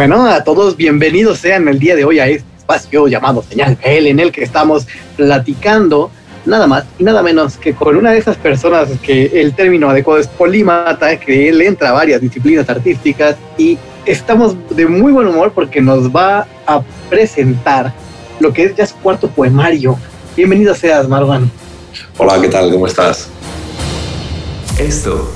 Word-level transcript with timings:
Bueno, 0.00 0.24
a 0.24 0.42
todos 0.44 0.78
bienvenidos 0.78 1.40
sean 1.40 1.68
el 1.68 1.78
día 1.78 1.94
de 1.94 2.06
hoy 2.06 2.20
a 2.20 2.26
este 2.26 2.46
espacio 2.56 3.06
llamado 3.06 3.44
Señal 3.46 3.76
BL 3.76 4.06
en 4.06 4.18
el 4.18 4.32
que 4.32 4.42
estamos 4.42 4.86
platicando 5.14 6.10
nada 6.46 6.66
más 6.66 6.86
y 6.98 7.04
nada 7.04 7.22
menos 7.22 7.58
que 7.58 7.74
con 7.74 7.94
una 7.94 8.12
de 8.12 8.18
esas 8.18 8.38
personas 8.38 8.88
que 9.02 9.26
el 9.42 9.52
término 9.52 9.90
adecuado 9.90 10.18
es 10.18 10.26
polímata, 10.26 11.20
que 11.20 11.50
él 11.50 11.60
entra 11.60 11.90
a 11.90 11.92
varias 11.92 12.22
disciplinas 12.22 12.66
artísticas 12.70 13.36
y 13.58 13.76
estamos 14.06 14.56
de 14.70 14.86
muy 14.86 15.12
buen 15.12 15.26
humor 15.26 15.52
porque 15.54 15.82
nos 15.82 16.08
va 16.08 16.46
a 16.66 16.80
presentar 17.10 17.92
lo 18.38 18.54
que 18.54 18.64
es 18.64 18.76
ya 18.76 18.86
su 18.86 18.94
cuarto 18.96 19.28
poemario. 19.28 19.98
Bienvenido 20.34 20.74
seas, 20.74 21.06
Marwan. 21.10 21.50
Hola, 22.16 22.40
¿qué 22.40 22.48
tal? 22.48 22.72
¿Cómo 22.72 22.86
estás? 22.86 23.28
Esto 24.78 25.30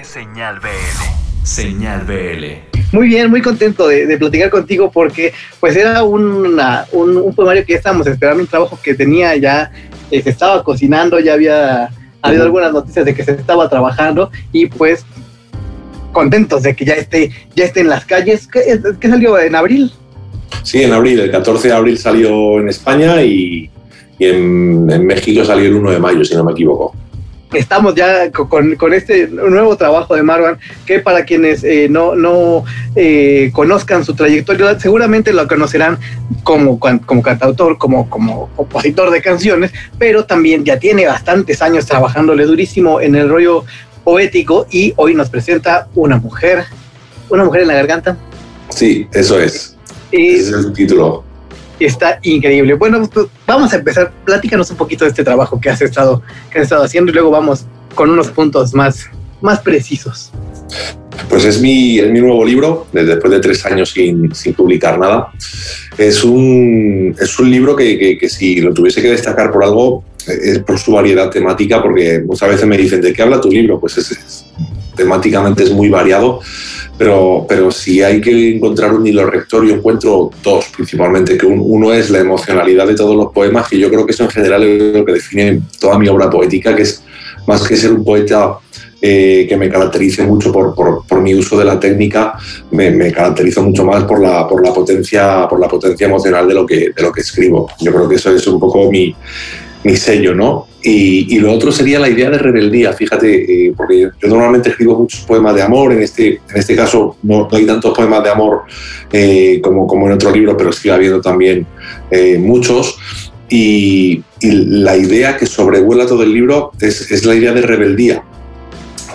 es 0.00 0.06
Señal 0.06 0.60
BL. 0.60 1.42
Señal 1.42 2.04
BL. 2.04 2.67
Muy 2.90 3.08
bien, 3.08 3.30
muy 3.30 3.42
contento 3.42 3.86
de, 3.86 4.16
platicar 4.16 4.48
contigo 4.48 4.90
porque 4.90 5.32
pues 5.60 5.76
era 5.76 6.02
un, 6.02 6.58
un, 6.92 7.34
poemario 7.34 7.64
que 7.64 7.72
ya 7.72 7.78
estábamos 7.78 8.06
esperando, 8.06 8.42
un 8.42 8.48
trabajo 8.48 8.78
que 8.82 8.94
tenía 8.94 9.36
ya, 9.36 9.70
eh, 10.10 10.22
se 10.22 10.30
estaba 10.30 10.64
cocinando, 10.64 11.20
ya 11.20 11.34
había 11.34 11.90
habido 12.22 12.44
algunas 12.44 12.72
noticias 12.72 13.04
de 13.04 13.14
que 13.14 13.24
se 13.24 13.32
estaba 13.32 13.68
trabajando 13.68 14.30
y 14.52 14.66
pues 14.66 15.04
contentos 16.12 16.62
de 16.62 16.74
que 16.74 16.86
ya 16.86 16.94
esté, 16.94 17.30
ya 17.54 17.64
esté 17.64 17.80
en 17.80 17.88
las 17.88 18.06
calles. 18.06 18.46
¿Qué, 18.46 18.80
qué 18.98 19.08
salió 19.08 19.38
en 19.38 19.54
abril? 19.54 19.92
Sí, 20.62 20.82
en 20.82 20.92
abril, 20.92 21.20
el 21.20 21.30
14 21.30 21.68
de 21.68 21.74
abril 21.74 21.98
salió 21.98 22.58
en 22.58 22.70
España 22.70 23.22
y, 23.22 23.70
en, 24.18 24.90
en 24.90 25.06
México 25.06 25.44
salió 25.44 25.68
el 25.68 25.74
1 25.74 25.90
de 25.92 25.98
mayo, 25.98 26.24
si 26.24 26.34
no 26.34 26.42
me 26.42 26.52
equivoco 26.52 26.94
estamos 27.52 27.94
ya 27.94 28.30
con, 28.30 28.76
este 28.92 29.28
nuevo 29.28 29.76
trabajo 29.76 30.14
de 30.14 30.22
Marwan, 30.22 30.58
que 30.86 31.00
para 31.00 31.24
quienes 31.24 31.64
eh, 31.64 31.88
no, 31.88 32.14
no 32.14 32.64
eh, 32.94 33.50
conozcan 33.52 34.04
su 34.04 34.14
trayectoria, 34.14 34.78
seguramente 34.78 35.32
lo 35.32 35.46
conocerán 35.48 35.98
como, 36.42 36.78
como 36.78 37.22
cantautor, 37.22 37.78
como, 37.78 38.08
como 38.08 38.48
compositor 38.56 39.10
de 39.10 39.22
canciones, 39.22 39.72
pero 39.98 40.24
también 40.24 40.64
ya 40.64 40.78
tiene 40.78 41.06
bastantes 41.06 41.62
años 41.62 41.86
trabajándole 41.86 42.44
durísimo 42.44 43.00
en 43.00 43.14
el 43.14 43.28
rollo 43.28 43.64
poético 44.04 44.66
y 44.70 44.92
hoy 44.96 45.14
nos 45.14 45.28
presenta 45.28 45.88
una 45.94 46.16
mujer, 46.16 46.64
una 47.28 47.44
mujer 47.44 47.62
en 47.62 47.68
la 47.68 47.74
garganta. 47.74 48.16
Sí, 48.70 49.06
eso 49.12 49.40
es. 49.40 49.76
Ese 50.10 50.50
es 50.58 50.64
el 50.64 50.72
título 50.72 51.27
está 51.84 52.18
increíble. 52.22 52.74
Bueno, 52.74 53.08
pues, 53.12 53.26
vamos 53.46 53.72
a 53.72 53.76
empezar. 53.76 54.12
Platícanos 54.24 54.70
un 54.70 54.76
poquito 54.76 55.04
de 55.04 55.10
este 55.10 55.24
trabajo 55.24 55.60
que 55.60 55.70
has 55.70 55.80
estado, 55.80 56.22
que 56.50 56.58
has 56.58 56.64
estado 56.64 56.84
haciendo 56.84 57.10
y 57.10 57.14
luego 57.14 57.30
vamos 57.30 57.66
con 57.94 58.10
unos 58.10 58.28
puntos 58.28 58.74
más, 58.74 59.06
más 59.40 59.60
precisos. 59.60 60.30
Pues 61.28 61.44
es 61.44 61.60
mi, 61.60 62.00
mi 62.02 62.20
nuevo 62.20 62.44
libro, 62.44 62.86
después 62.92 63.32
de 63.32 63.40
tres 63.40 63.64
años 63.66 63.90
sin, 63.90 64.34
sin 64.34 64.54
publicar 64.54 64.98
nada. 64.98 65.32
Es 65.96 66.24
un, 66.24 67.14
es 67.20 67.38
un 67.38 67.50
libro 67.50 67.74
que, 67.74 68.18
que, 68.18 68.28
si 68.28 68.60
lo 68.60 68.72
tuviese 68.72 69.02
que 69.02 69.10
destacar 69.10 69.50
por 69.50 69.64
algo, 69.64 70.04
es 70.26 70.60
por 70.60 70.78
su 70.78 70.92
variedad 70.92 71.28
temática, 71.30 71.82
porque 71.82 72.22
muchas 72.24 72.50
veces 72.50 72.66
me 72.66 72.78
dicen, 72.78 73.00
¿de 73.00 73.12
qué 73.12 73.22
habla 73.22 73.40
tu 73.40 73.50
libro? 73.50 73.80
Pues 73.80 73.98
es, 73.98 74.46
temáticamente 74.98 75.62
es 75.62 75.72
muy 75.72 75.88
variado 75.88 76.40
pero, 76.98 77.46
pero 77.48 77.70
si 77.70 78.02
hay 78.02 78.20
que 78.20 78.56
encontrar 78.56 78.92
un 78.92 79.06
hilo 79.06 79.24
rector, 79.24 79.64
yo 79.64 79.76
encuentro 79.76 80.30
dos 80.42 80.66
principalmente, 80.74 81.38
que 81.38 81.46
uno 81.46 81.92
es 81.92 82.10
la 82.10 82.18
emocionalidad 82.18 82.88
de 82.88 82.96
todos 82.96 83.14
los 83.14 83.32
poemas, 83.32 83.68
que 83.68 83.78
yo 83.78 83.88
creo 83.88 84.04
que 84.04 84.10
eso 84.10 84.24
en 84.24 84.30
general 84.30 84.64
es 84.64 84.96
lo 84.96 85.04
que 85.04 85.12
define 85.12 85.62
toda 85.78 85.96
mi 85.96 86.08
obra 86.08 86.28
poética, 86.28 86.74
que 86.74 86.82
es 86.82 87.04
más 87.46 87.66
que 87.66 87.76
ser 87.76 87.92
un 87.92 88.04
poeta 88.04 88.58
eh, 89.00 89.46
que 89.48 89.56
me 89.56 89.68
caracterice 89.68 90.24
mucho 90.24 90.50
por, 90.50 90.74
por, 90.74 91.06
por, 91.06 91.20
mi 91.20 91.36
uso 91.36 91.56
de 91.56 91.64
la 91.64 91.78
técnica, 91.78 92.36
me, 92.72 92.90
me, 92.90 93.12
caracterizo 93.12 93.62
mucho 93.62 93.84
más 93.84 94.02
por 94.02 94.20
la, 94.20 94.48
por, 94.48 94.66
la 94.66 94.74
potencia, 94.74 95.46
por 95.48 95.60
la 95.60 95.68
potencia 95.68 96.08
emocional 96.08 96.48
de 96.48 96.54
lo, 96.54 96.66
que, 96.66 96.90
de 96.94 97.02
lo 97.02 97.12
que 97.12 97.20
escribo. 97.20 97.70
Yo 97.80 97.92
creo 97.92 98.08
que 98.08 98.16
eso 98.16 98.32
es 98.32 98.44
un 98.48 98.58
poco 98.58 98.90
mi, 98.90 99.14
mi 99.84 99.96
sello, 99.96 100.34
¿no? 100.34 100.66
Y, 100.82 101.34
y, 101.34 101.40
lo 101.40 101.52
otro 101.52 101.72
sería 101.72 101.98
la 101.98 102.08
idea 102.08 102.30
de 102.30 102.38
rebeldía, 102.38 102.92
fíjate, 102.92 103.66
eh, 103.66 103.74
porque 103.76 104.10
yo, 104.20 104.28
normalmente 104.28 104.70
escribo 104.70 104.96
muchos 104.98 105.20
poemas 105.22 105.54
de 105.54 105.62
amor, 105.62 105.92
en 105.92 106.02
este, 106.02 106.40
en 106.48 106.56
este 106.56 106.76
caso 106.76 107.16
no, 107.22 107.48
hay 107.50 107.66
tantos 107.66 107.96
poemas 107.96 108.22
de 108.22 108.30
amor 108.30 108.62
eh, 109.12 109.60
como, 109.62 109.86
como 109.86 110.06
en 110.06 110.12
otro 110.12 110.30
libro, 110.30 110.56
pero 110.56 110.72
sigue 110.72 110.94
habiendo 110.94 111.20
también 111.20 111.66
eh, 112.10 112.38
muchos. 112.38 112.98
Y, 113.48 114.22
y, 114.40 114.50
la 114.50 114.96
idea 114.96 115.36
que 115.36 115.46
sobrevuela 115.46 116.06
todo 116.06 116.22
el 116.22 116.32
libro 116.32 116.72
es, 116.80 117.10
es, 117.10 117.24
la 117.24 117.34
idea 117.34 117.52
de 117.52 117.62
rebeldía, 117.62 118.22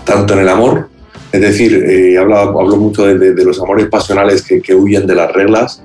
tanto 0.03 0.33
en 0.33 0.41
el 0.41 0.49
amor, 0.49 0.89
es 1.31 1.41
decir, 1.41 2.17
hablo, 2.19 2.37
hablo, 2.37 2.77
mucho 2.77 3.05
de, 3.05 3.17
de, 3.17 3.33
de, 3.33 3.45
los 3.45 3.59
amores 3.59 3.87
pasionales 3.87 4.43
que, 4.43 4.61
que 4.61 4.75
huyen 4.75 5.07
de 5.07 5.15
las 5.15 5.31
reglas 5.31 5.83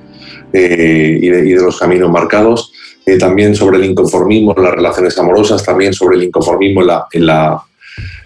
y 0.53 0.58
de, 0.58 1.19
y, 1.22 1.53
de, 1.53 1.62
los 1.62 1.78
caminos 1.78 2.10
marcados, 2.10 2.72
eh, 3.08 3.16
también 3.16 3.54
sobre 3.54 3.78
el 3.78 3.86
inconformismo 3.86 4.52
en 4.54 4.62
las 4.62 4.74
relaciones 4.74 5.19
amorosas, 5.19 5.64
también 5.64 5.94
sobre 5.94 6.19
el 6.19 6.24
inconformismo 6.24 6.82
en 6.82 6.86
la, 6.88 7.06
en 7.10 7.26
la, 7.26 7.62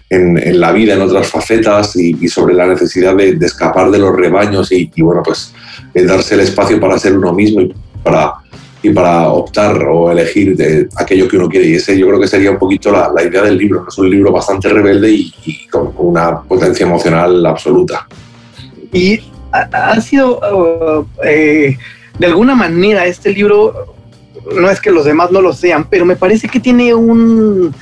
en, 0.09 0.59
la 0.59 0.73
vida 0.73 0.95
en 0.95 1.01
otras 1.01 1.27
facetas 1.27 1.95
y, 1.95 2.27
sobre 2.27 2.53
la 2.53 2.67
necesidad 2.67 3.15
de, 3.15 3.37
escapar 3.45 3.89
de 3.91 3.99
los 3.99 4.13
rebaños 4.13 4.73
y, 4.73 4.91
bueno, 4.97 5.21
pues 5.23 5.53
darse 5.93 6.33
el 6.35 6.41
espacio 6.41 6.81
para 6.81 6.99
ser 6.99 7.17
uno 7.17 7.31
mismo 7.31 7.61
y 7.61 7.73
para, 8.03 8.33
y 8.81 8.89
para 8.89 9.29
optar 9.29 9.85
o 9.85 10.11
elegir 10.11 10.57
de 10.57 10.89
aquello 10.97 11.29
que 11.29 11.37
uno 11.37 11.47
quiere. 11.47 11.67
Y 11.67 11.75
ese 11.75 11.97
yo 11.97 12.05
creo 12.07 12.19
que 12.19 12.27
sería 12.27 12.51
un 12.51 12.59
poquito 12.59 12.91
la, 12.91 13.09
la 13.15 13.23
idea 13.23 13.43
del 13.43 13.57
libro. 13.57 13.85
Es 13.87 13.97
un 13.97 14.09
libro 14.09 14.33
bastante 14.33 14.67
rebelde 14.67 15.11
y, 15.11 15.67
con 15.71 15.93
una 15.97 16.41
potencia 16.41 16.85
emocional 16.85 17.45
absoluta. 17.45 18.05
Y 18.91 19.21
ha, 19.53 20.01
sido, 20.01 21.07
eh, 21.23 21.77
de 22.19 22.25
alguna 22.25 22.53
manera, 22.53 23.05
este 23.05 23.31
libro 23.31 23.92
no 24.55 24.69
es 24.69 24.79
que 24.79 24.91
los 24.91 25.05
demás 25.05 25.31
no 25.31 25.41
lo 25.41 25.53
sean, 25.53 25.85
pero 25.89 26.05
me 26.05 26.15
parece 26.15 26.47
que 26.47 26.59
tiene 26.59 26.93
un 26.93 27.73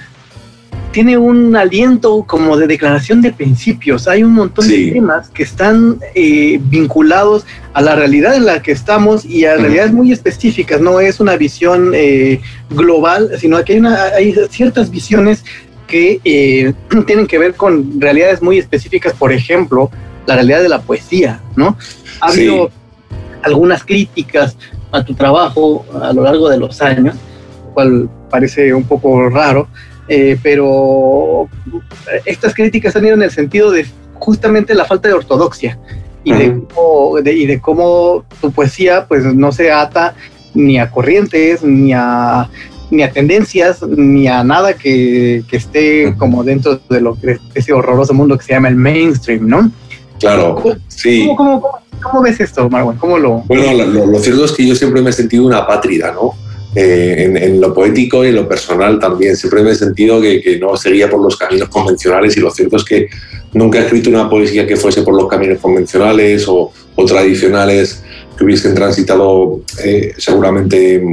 tiene 0.91 1.17
un 1.17 1.55
aliento 1.55 2.23
como 2.27 2.57
de 2.57 2.67
declaración 2.67 3.21
de 3.21 3.31
principios. 3.31 4.07
Hay 4.07 4.23
un 4.23 4.33
montón 4.33 4.67
de 4.67 4.91
temas 4.91 5.29
que 5.29 5.43
están 5.43 5.99
eh, 6.15 6.59
vinculados 6.63 7.45
a 7.73 7.81
la 7.81 7.95
realidad 7.95 8.35
en 8.35 8.45
la 8.45 8.61
que 8.61 8.73
estamos 8.73 9.23
y 9.23 9.45
a 9.45 9.55
realidades 9.55 9.93
muy 9.93 10.11
específicas. 10.11 10.81
No 10.81 10.99
es 10.99 11.19
una 11.19 11.37
visión 11.37 11.91
eh, 11.95 12.41
global, 12.69 13.31
sino 13.39 13.63
que 13.63 13.73
hay, 13.73 13.79
una, 13.79 14.03
hay 14.03 14.35
ciertas 14.49 14.91
visiones 14.91 15.45
que 15.87 16.19
eh, 16.25 16.73
tienen 17.07 17.25
que 17.25 17.37
ver 17.37 17.55
con 17.55 17.99
realidades 17.99 18.41
muy 18.41 18.57
específicas. 18.57 19.13
Por 19.13 19.31
ejemplo, 19.31 19.89
la 20.25 20.35
realidad 20.35 20.61
de 20.61 20.69
la 20.69 20.81
poesía, 20.81 21.39
¿no? 21.55 21.77
Ha 22.19 22.27
habido 22.27 22.69
algunas 23.43 23.83
críticas 23.83 24.57
a 24.91 25.03
tu 25.03 25.13
trabajo 25.13 25.85
a 26.01 26.13
lo 26.13 26.23
largo 26.23 26.49
de 26.49 26.57
los 26.57 26.81
años, 26.81 27.15
lo 27.65 27.73
cual 27.73 28.09
parece 28.29 28.73
un 28.73 28.83
poco 28.83 29.29
raro, 29.29 29.67
eh, 30.07 30.37
pero 30.41 31.47
estas 32.25 32.53
críticas 32.53 32.95
han 32.95 33.05
ido 33.05 33.13
en 33.13 33.23
el 33.23 33.31
sentido 33.31 33.71
de 33.71 33.85
justamente 34.15 34.73
la 34.75 34.85
falta 34.85 35.07
de 35.07 35.13
ortodoxia 35.15 35.79
y, 36.23 36.33
de, 36.33 36.61
cómo, 36.73 37.19
y 37.19 37.45
de 37.45 37.59
cómo 37.59 38.25
tu 38.39 38.51
poesía 38.51 39.05
pues 39.07 39.23
no 39.23 39.51
se 39.51 39.71
ata 39.71 40.13
ni 40.53 40.77
a 40.77 40.91
corrientes, 40.91 41.63
ni 41.63 41.93
a, 41.93 42.49
ni 42.91 43.03
a 43.03 43.11
tendencias, 43.11 43.81
ni 43.83 44.27
a 44.27 44.43
nada 44.43 44.73
que, 44.73 45.43
que 45.49 45.57
esté 45.57 46.13
como 46.17 46.43
dentro 46.43 46.79
de 46.89 47.01
lo 47.01 47.19
que 47.19 47.37
ese 47.55 47.73
horroroso 47.73 48.13
mundo 48.13 48.37
que 48.37 48.43
se 48.43 48.53
llama 48.53 48.67
el 48.67 48.75
mainstream, 48.75 49.47
¿no? 49.47 49.71
Claro, 50.21 50.63
sí. 50.87 51.29
¿Cómo, 51.35 51.61
cómo, 52.01 52.21
ves 52.21 52.39
esto, 52.39 52.69
Marwan? 52.69 52.97
¿Cómo 52.97 53.17
lo...? 53.17 53.43
Bueno, 53.47 53.85
lo, 54.05 54.19
cierto 54.19 54.45
es 54.45 54.51
que 54.53 54.65
yo 54.65 54.75
siempre 54.75 55.01
me 55.01 55.09
he 55.09 55.13
sentido 55.13 55.45
una 55.45 55.67
pátrida, 55.67 56.11
¿no? 56.11 56.35
Eh, 56.73 57.29
en, 57.35 57.59
lo 57.59 57.73
poético 57.73 58.23
y 58.23 58.29
en 58.29 58.35
lo 58.35 58.47
personal 58.47 58.97
también. 58.97 59.35
Siempre 59.35 59.61
me 59.61 59.71
he 59.71 59.75
sentido 59.75 60.21
que, 60.21 60.41
que, 60.41 60.57
no 60.57 60.77
seguía 60.77 61.09
por 61.09 61.21
los 61.21 61.35
caminos 61.35 61.67
convencionales 61.67 62.37
y 62.37 62.39
lo 62.39 62.49
cierto 62.49 62.77
es 62.77 62.85
que 62.85 63.09
nunca 63.53 63.79
he 63.79 63.81
escrito 63.83 64.09
una 64.09 64.29
poesía 64.29 64.65
que 64.65 64.77
fuese 64.77 65.01
por 65.01 65.13
los 65.13 65.27
caminos 65.27 65.59
convencionales 65.59 66.47
o, 66.47 66.71
o 66.95 67.05
tradicionales 67.05 68.03
que 68.37 68.45
hubiesen 68.45 68.73
transitado 68.73 69.61
eh, 69.83 70.13
seguramente 70.17 71.03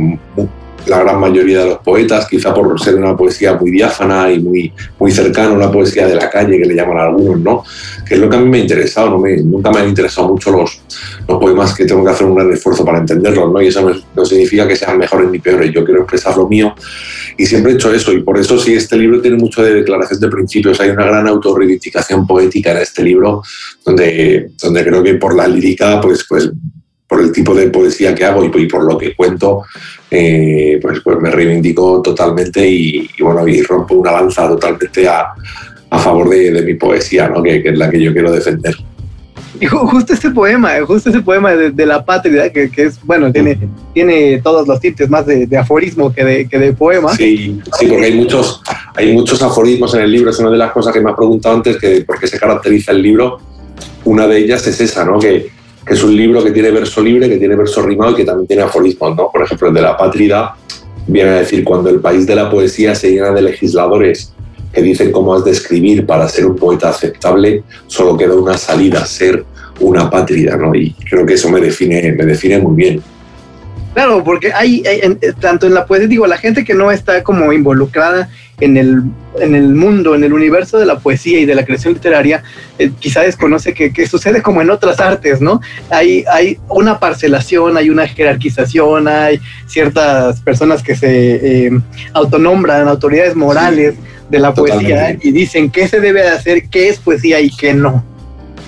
la 0.89 1.01
gran 1.01 1.21
mayoría 1.21 1.61
de 1.61 1.67
los 1.67 1.79
poetas, 1.79 2.27
quizá 2.29 2.53
por 2.55 2.81
ser 2.81 2.97
una 2.97 3.17
poesía 3.17 3.55
muy 3.55 3.71
diáfana 3.71 4.31
y 4.31 4.41
muy, 4.41 4.73
muy 4.99 5.11
cercana, 5.11 5.53
una 5.53 5.71
poesía 5.71 6.07
de 6.07 6.15
la 6.15 6.29
calle 6.31 6.59
que 6.59 6.65
le 6.65 6.75
llaman 6.75 6.99
algunos, 6.99 7.41
¿no? 7.41 7.65
Que 8.07 8.15
es 8.15 8.21
lo 8.21 8.29
que 8.29 8.37
a 8.37 8.41
mí 8.41 8.49
me 8.49 8.59
ha 8.59 8.61
interesado, 8.61 9.11
¿no? 9.11 9.19
me, 9.19 9.37
nunca 9.37 9.71
me 9.71 9.81
han 9.81 9.89
interesado 9.89 10.29
mucho 10.29 10.51
los, 10.51 10.81
los 11.27 11.39
poemas 11.39 11.75
que 11.75 11.85
tengo 11.85 12.05
que 12.05 12.11
hacer 12.11 12.27
un 12.27 12.35
gran 12.35 12.53
esfuerzo 12.53 12.85
para 12.85 12.99
entenderlos, 12.99 13.53
¿no? 13.53 13.61
Y 13.63 13.69
eso 13.69 13.91
no, 14.15 14.25
significa 14.25 14.67
que 14.67 14.77
sean 14.77 14.99
mejores 14.99 15.31
ni 15.31 15.39
peores, 15.39 15.73
yo 15.73 15.85
quiero 15.85 16.01
expresar 16.01 16.37
lo 16.37 16.49
mío 16.49 16.75
y 17.37 17.47
siempre 17.47 17.73
he 17.73 17.75
hecho 17.75 17.93
eso 17.93 18.13
y 18.13 18.23
por 18.23 18.39
eso 18.39 18.59
sí, 18.59 18.75
este 18.75 18.97
libro 18.97 19.21
tiene 19.21 19.37
mucho 19.37 19.63
de 19.63 19.75
declaración 19.75 20.21
de 20.21 20.29
principios, 20.29 20.81
hay 20.81 20.91
una 20.91 21.07
gran 21.07 21.27
autorreivindicación 21.27 22.27
poética 22.27 22.73
en 22.73 22.79
este 22.79 23.03
libro, 23.03 23.43
donde, 23.85 24.51
donde 24.61 24.85
creo 24.85 25.03
que 25.03 25.15
por 25.15 25.35
la 25.35 25.47
lírica, 25.47 26.01
pues, 26.01 26.25
pues 26.29 26.51
por 27.19 27.25
el 27.25 27.33
tipo 27.33 27.53
de 27.53 27.69
poesía 27.69 28.15
que 28.15 28.25
hago 28.25 28.45
y, 28.45 28.67
por 28.69 28.85
lo 28.85 28.97
que 28.97 29.17
cuento, 29.17 29.65
eh, 30.09 30.79
pues, 30.81 31.01
pues 31.01 31.19
me 31.19 31.33
reivindico 31.33 32.01
totalmente 32.01 32.65
y, 32.69 33.09
bueno, 33.21 33.47
y 33.49 33.61
rompo 33.63 33.97
una 33.97 34.13
lanza 34.13 34.47
totalmente 34.47 35.09
a, 35.09 35.35
a 35.91 35.99
favor 35.99 36.29
de, 36.29 36.53
de, 36.53 36.63
mi 36.63 36.75
poesía, 36.75 37.29
¿no? 37.29 37.43
que, 37.43 37.61
que, 37.61 37.71
es 37.71 37.79
la 37.79 37.91
que 37.91 38.01
yo 38.01 38.13
quiero 38.13 38.31
defender. 38.31 38.77
Y 39.61 39.67
justo 39.67 40.13
ese 40.13 40.31
poema, 40.31 40.75
justo 40.87 41.11
ese 41.11 41.21
poema 41.21 41.53
de, 41.55 41.87
la 41.87 42.05
patria, 42.05 42.53
que, 42.53 42.71
es, 42.77 43.01
bueno, 43.03 43.33
tiene, 43.33 43.59
tiene 43.93 44.41
todos 44.41 44.69
los 44.69 44.79
tintes 44.79 45.11
más 45.11 45.27
de, 45.27 45.49
aforismo 45.59 46.15
que 46.15 46.25
de, 46.25 46.49
que 46.49 46.57
de 46.57 46.73
poema. 46.73 47.17
Sí, 47.17 47.61
sí, 47.81 47.87
porque 47.87 48.05
hay 48.05 48.15
muchos, 48.15 48.63
hay 48.95 49.13
muchos 49.13 49.43
aforismos 49.43 49.93
en 49.95 50.03
el 50.03 50.13
libro. 50.13 50.31
Es 50.31 50.39
una 50.39 50.51
de 50.51 50.59
las 50.59 50.71
cosas 50.71 50.93
que 50.93 51.01
me 51.01 51.11
has 51.11 51.17
preguntado 51.17 51.57
antes, 51.57 51.79
que 51.79 52.03
por 52.03 52.21
qué 52.21 52.29
se 52.29 52.39
caracteriza 52.39 52.93
el 52.93 53.03
libro. 53.03 53.41
Una 54.05 54.29
de 54.29 54.39
ellas 54.39 54.65
es 54.69 54.81
esa, 54.81 55.05
¿no? 55.05 55.19
Que, 55.19 55.58
que 55.89 55.95
es 55.95 56.05
un 56.05 56.15
libro 56.15 56.45
que 56.45 56.51
tiene 56.51 56.71
verso 56.71 57.01
libre, 57.01 57.31
que 57.31 57.39
tiene 57.39 57.57
verso 57.57 57.83
rimado 57.83 58.13
y 58.13 58.17
que 58.17 58.25
también 58.25 58.47
tiene 58.47 58.63
aforismos, 58.63 59.17
¿no? 59.17 59.31
Por 59.33 59.43
ejemplo, 59.43 59.69
el 59.69 59.75
de 59.75 59.81
la 59.81 59.97
patria 59.97 60.51
viene 61.07 61.31
a 61.31 61.35
decir, 61.37 61.65
cuando 61.65 61.89
el 61.89 62.01
país 62.01 62.27
de 62.27 62.35
la 62.35 62.51
poesía 62.51 62.95
se 62.95 63.11
llena 63.11 63.31
de 63.31 63.41
legisladores 63.41 64.35
que 64.71 64.83
dicen 64.83 65.11
cómo 65.11 65.35
has 65.35 65.45
de 65.45 65.53
escribir 65.53 66.05
para 66.05 66.29
ser 66.29 66.45
un 66.45 66.57
poeta 66.57 66.91
aceptable, 66.91 67.65
solo 67.87 68.19
queda 68.19 68.35
una 68.35 68.59
salida, 68.59 69.07
ser 69.07 69.47
una 69.81 70.11
patria, 70.11 70.57
¿no? 70.57 70.75
Y 70.75 70.93
creo 71.09 71.25
que 71.25 71.35
eso 71.35 71.49
me 71.49 71.61
define, 71.61 72.13
me 72.13 72.27
define 72.27 72.59
muy 72.59 72.77
bien. 72.77 73.03
Claro, 73.95 74.23
porque 74.23 74.53
hay, 74.53 74.83
tanto 75.41 75.67
en 75.67 75.73
la 75.73 75.87
poesía, 75.87 76.07
digo, 76.07 76.27
la 76.27 76.37
gente 76.37 76.65
que 76.65 76.75
no 76.75 76.91
está 76.91 77.23
como 77.23 77.51
involucrada 77.53 78.29
en 78.61 78.77
el, 78.77 79.03
en 79.41 79.55
el 79.55 79.75
mundo, 79.75 80.15
en 80.15 80.25
el 80.25 80.33
universo 80.33 80.79
de 80.79 80.87
la 80.87 80.99
poesía 80.99 81.39
y 81.39 81.47
de 81.47 81.55
la 81.55 81.65
creación 81.65 81.95
literaria, 81.95 82.43
eh, 82.79 82.91
quizá 82.99 83.23
desconoce 83.23 83.73
que, 83.73 83.93
que, 83.93 84.07
sucede 84.07 84.43
como 84.43 84.61
en 84.63 84.71
otras 84.71 85.01
artes, 85.01 85.41
¿no? 85.41 85.61
Hay, 85.91 86.25
hay 86.31 86.59
una 86.69 86.99
parcelación, 86.99 87.77
hay 87.77 87.91
una 87.91 88.07
jerarquización, 88.07 89.07
hay 89.09 89.41
ciertas 89.67 90.41
personas 90.41 90.83
que 90.83 90.97
se 90.97 91.67
eh, 91.67 91.71
autonombran 92.13 92.89
autoridades 92.89 93.37
morales 93.37 93.95
de 94.29 94.39
la 94.39 94.53
poesía 94.53 95.17
y 95.21 95.31
dicen 95.31 95.71
qué 95.71 95.89
se 95.89 96.01
debe 96.01 96.23
de 96.23 96.29
hacer, 96.29 96.69
qué 96.69 96.89
es 96.89 96.99
poesía 96.99 97.41
y 97.41 97.51
qué 97.51 97.75
no. 97.75 98.05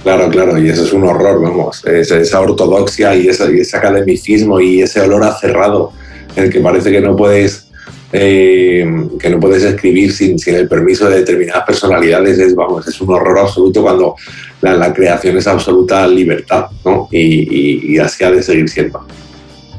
Claro, 0.02 0.30
claro, 0.30 0.56
y 0.58 0.68
eso 0.68 0.84
es 0.84 0.92
un 0.94 1.04
horror, 1.04 1.42
vamos, 1.42 1.84
esa 1.84 2.40
ortodoxia 2.40 3.14
y, 3.14 3.28
ese 3.28 3.76
academicismo 3.76 4.58
y 4.58 4.80
ese 4.80 5.00
olor 5.00 5.24
a 5.24 5.36
cerrado 5.36 5.92
en 6.36 6.44
el 6.44 6.50
que 6.50 6.60
parece 6.60 6.90
que 6.90 7.02
no 7.02 7.16
puedes 7.16 7.69
eh, 8.12 9.08
que 9.18 9.30
no 9.30 9.40
puedes 9.40 9.62
escribir 9.62 10.12
sin, 10.12 10.38
sin, 10.38 10.54
el 10.54 10.68
permiso 10.68 11.08
de 11.08 11.18
determinadas 11.18 11.64
personalidades, 11.64 12.38
es, 12.38 12.54
vamos, 12.54 12.86
es 12.86 13.00
un 13.00 13.10
horror 13.10 13.38
absoluto 13.38 13.82
cuando 13.82 14.16
la, 14.62 14.92
creación 14.92 15.36
es 15.36 15.46
absoluta 15.46 16.06
libertad, 16.06 16.66
¿no? 16.84 17.08
Y, 17.10 17.94
y 17.94 17.98
así 17.98 18.24
ha 18.24 18.30
de 18.30 18.42
seguir 18.42 18.68
siendo. 18.68 19.04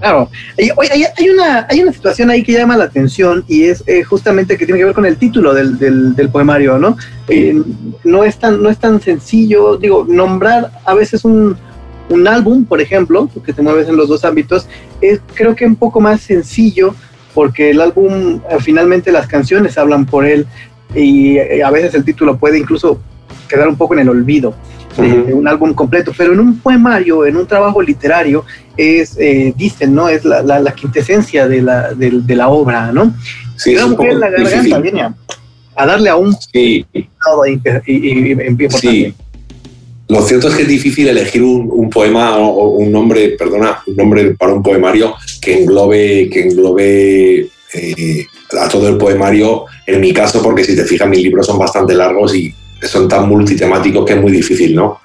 Claro, 0.02 0.32
hay, 0.58 1.04
hay, 1.16 1.30
una, 1.30 1.68
hay 1.70 1.84
una 1.84 1.94
situación 1.94 2.32
ahí 2.32 2.42
que 2.42 2.54
llama 2.54 2.76
la 2.76 2.86
atención 2.86 3.46
y 3.48 3.66
es 3.66 3.84
eh, 3.86 4.04
justamente 4.04 4.58
que 4.58 4.66
tiene 4.66 4.80
que 4.80 4.86
ver 4.86 4.96
con 4.96 5.06
el 5.06 5.16
título 5.18 5.54
del, 5.54 5.78
del, 5.78 6.30
poemario, 6.30 6.80
¿no? 6.80 6.98
Eh, 7.28 7.62
no, 8.04 8.24
es 8.24 8.38
tan, 8.38 8.64
no 8.64 8.72
es 8.72 8.80
tan 8.80 9.00
sencillo, 9.00 9.78
digo, 9.78 10.04
nombrar 10.10 10.72
a 10.86 10.96
veces 10.96 11.24
un, 11.24 11.56
un 12.10 12.28
álbum, 12.28 12.66
por 12.66 12.82
ejemplo, 12.82 13.30
porque 13.32 13.54
te 13.54 13.62
mueves 13.62 13.88
en 13.90 13.96
los 13.96 14.10
dos 14.10 14.26
ámbitos, 14.26 14.68
es 15.02 15.20
creo 15.36 15.56
que 15.56 15.68
un 15.68 15.76
poco 15.76 16.02
más 16.02 16.22
sencillo 16.22 16.96
porque 17.34 17.72
el 17.72 17.82
álbum, 17.82 18.42
eh, 18.50 18.58
finalmente 18.60 19.12
las 19.12 19.28
canciones 19.28 19.78
hablan 19.78 20.06
por 20.06 20.26
él 20.26 20.46
y 20.94 21.38
a 21.40 21.70
veces 21.70 21.94
el 21.96 22.04
título 22.04 22.38
puede 22.38 22.58
incluso 22.58 23.00
quedar 23.48 23.68
un 23.68 23.78
poco 23.78 23.94
en 23.94 24.02
el 24.02 24.10
olvido 24.10 24.54
de, 24.98 25.34
un 25.34 25.48
álbum 25.48 25.74
completo, 25.74 26.12
pero 26.18 26.34
en 26.34 26.40
un 26.40 26.60
poemario, 26.60 27.26
en 27.26 27.38
un 27.38 27.48
trabajo 27.48 27.82
literario, 27.82 28.44
es, 28.76 29.18
eh, 29.20 29.54
dicen, 29.56 29.94
¿no? 29.96 30.10
Es 30.10 30.26
la, 30.26 30.42
la, 30.42 30.72
quintesencia 30.74 31.48
de 31.48 31.62
la, 31.62 31.94
de, 31.94 32.36
la 32.36 32.50
obra, 32.50 32.92
¿no? 32.92 33.14
Sí, 33.56 33.76
la 33.76 33.88
la 33.88 34.30
garganta 34.30 34.80
viene 34.80 35.02
a, 35.76 35.86
darle 35.86 36.10
a 36.10 36.16
un 36.16 36.34
sí. 36.34 36.86
y, 36.94 37.00
y, 37.86 38.70
sí. 38.70 39.16
Lo 40.12 40.22
cierto 40.22 40.50
es 40.50 40.56
que 40.56 40.64
es 40.64 40.68
difícil 40.68 41.08
elegir 41.08 41.42
un, 41.42 41.90
poema 41.90 42.38
o 42.38 42.72
un 42.72 42.92
nombre, 42.92 43.30
perdona, 43.30 43.82
un 43.88 43.96
nombre 43.96 44.32
para 44.32 44.54
un 44.54 44.62
poemario 44.62 45.16
que 45.42 45.62
englobe, 45.62 46.30
que 46.30 46.42
englobe 46.42 47.50
eh, 47.74 48.28
a 48.60 48.68
todo 48.68 48.90
el 48.90 48.98
poemario. 48.98 49.64
En 49.88 50.02
mi 50.02 50.12
caso, 50.12 50.44
porque 50.44 50.66
si 50.66 50.76
te 50.76 50.84
fijas, 50.84 51.08
mis 51.08 51.24
libros 51.24 51.46
son 51.46 51.58
bastante 51.58 51.94
largos 51.94 52.36
y 52.36 52.54
son 52.82 53.08
tan 53.08 53.30
multitemáticos 53.30 54.06
que 54.06 54.12
es 54.12 54.22
muy 54.22 54.34
difícil, 54.34 54.76
¿no? 54.76 55.00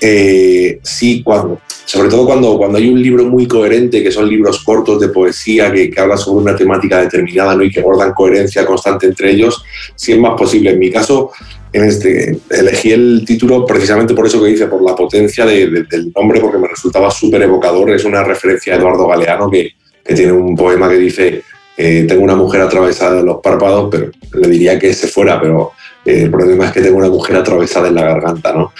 Eh, 0.00 0.80
sí, 0.82 1.22
cuando, 1.22 1.60
sobre 1.90 2.08
todo 2.08 2.24
cuando, 2.24 2.56
cuando 2.56 2.78
hay 2.78 2.88
un 2.88 3.02
libro 3.02 3.24
muy 3.24 3.48
coherente, 3.48 4.00
que 4.00 4.12
son 4.12 4.28
libros 4.28 4.62
cortos 4.62 5.00
de 5.00 5.08
poesía 5.08 5.72
que, 5.72 5.90
que 5.90 6.00
hablan 6.00 6.18
sobre 6.18 6.42
una 6.44 6.54
temática 6.54 7.00
determinada 7.00 7.56
¿no? 7.56 7.64
y 7.64 7.70
que 7.70 7.80
guardan 7.80 8.12
coherencia 8.12 8.64
constante 8.64 9.06
entre 9.06 9.32
ellos, 9.32 9.64
sí 9.96 10.12
es 10.12 10.18
más 10.20 10.38
posible. 10.38 10.70
En 10.70 10.78
mi 10.78 10.88
caso, 10.88 11.32
este, 11.72 12.38
elegí 12.48 12.92
el 12.92 13.24
título 13.26 13.66
precisamente 13.66 14.14
por 14.14 14.24
eso 14.24 14.40
que 14.40 14.50
dice, 14.50 14.68
por 14.68 14.82
la 14.82 14.94
potencia 14.94 15.44
del 15.44 16.12
nombre, 16.14 16.38
porque 16.38 16.58
me 16.58 16.68
resultaba 16.68 17.10
súper 17.10 17.42
evocador. 17.42 17.90
Es 17.90 18.04
una 18.04 18.22
referencia 18.22 18.72
a 18.72 18.76
Eduardo 18.76 19.08
Galeano, 19.08 19.50
que, 19.50 19.72
que 20.04 20.14
tiene 20.14 20.30
un 20.30 20.54
poema 20.54 20.88
que 20.88 20.96
dice, 20.96 21.42
eh, 21.76 22.04
tengo 22.06 22.22
una 22.22 22.36
mujer 22.36 22.60
atravesada 22.60 23.18
en 23.18 23.26
los 23.26 23.38
párpados, 23.42 23.88
pero 23.90 24.12
le 24.34 24.48
diría 24.48 24.78
que 24.78 24.94
se 24.94 25.08
fuera, 25.08 25.40
pero 25.40 25.72
el 26.04 26.30
problema 26.30 26.66
es 26.66 26.72
que 26.72 26.80
tengo 26.80 26.98
una 26.98 27.08
mujer 27.08 27.36
atravesada 27.36 27.88
en 27.88 27.94
la 27.94 28.02
garganta, 28.02 28.52
¿no? 28.52 28.72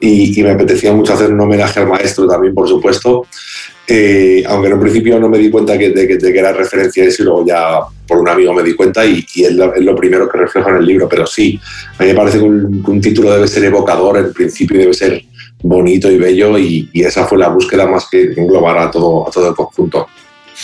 Y, 0.00 0.42
me 0.42 0.50
apetecía 0.50 0.92
mucho 0.92 1.14
hacer 1.14 1.32
un 1.32 1.40
homenaje 1.40 1.80
al 1.80 1.88
maestro 1.88 2.26
también, 2.26 2.54
por 2.54 2.68
supuesto, 2.68 3.26
eh, 3.88 4.44
aunque 4.46 4.68
en 4.68 4.74
un 4.74 4.80
principio 4.80 5.18
no 5.18 5.28
me 5.28 5.38
di 5.38 5.50
cuenta 5.50 5.74
de, 5.74 5.92
que, 5.92 6.18
era 6.38 6.52
referencia 6.52 7.04
a 7.04 7.06
eso 7.06 7.22
y 7.22 7.26
luego 7.26 7.46
ya 7.46 7.78
por 8.06 8.18
un 8.18 8.28
amigo 8.28 8.52
me 8.52 8.62
di 8.62 8.74
cuenta 8.74 9.04
y, 9.06 9.24
es, 9.36 9.52
lo, 9.52 9.96
primero 9.96 10.28
que 10.28 10.38
refleja 10.38 10.70
en 10.70 10.76
el 10.76 10.86
libro, 10.86 11.08
pero 11.08 11.26
sí, 11.26 11.58
a 11.98 12.02
mí 12.02 12.10
me 12.10 12.14
parece 12.14 12.38
que 12.38 12.44
un, 12.44 13.00
título 13.00 13.32
debe 13.32 13.48
ser 13.48 13.64
evocador, 13.64 14.18
en 14.18 14.32
principio 14.32 14.78
debe 14.78 14.94
ser 14.94 15.22
bonito 15.62 16.10
y 16.10 16.18
bello 16.18 16.58
y, 16.58 16.90
esa 16.94 17.26
fue 17.26 17.38
la 17.38 17.48
búsqueda 17.48 17.86
más 17.86 18.08
que 18.10 18.32
englobar 18.36 18.78
a 18.78 18.90
todo 18.90 19.48
el 19.48 19.54
conjunto. 19.54 20.06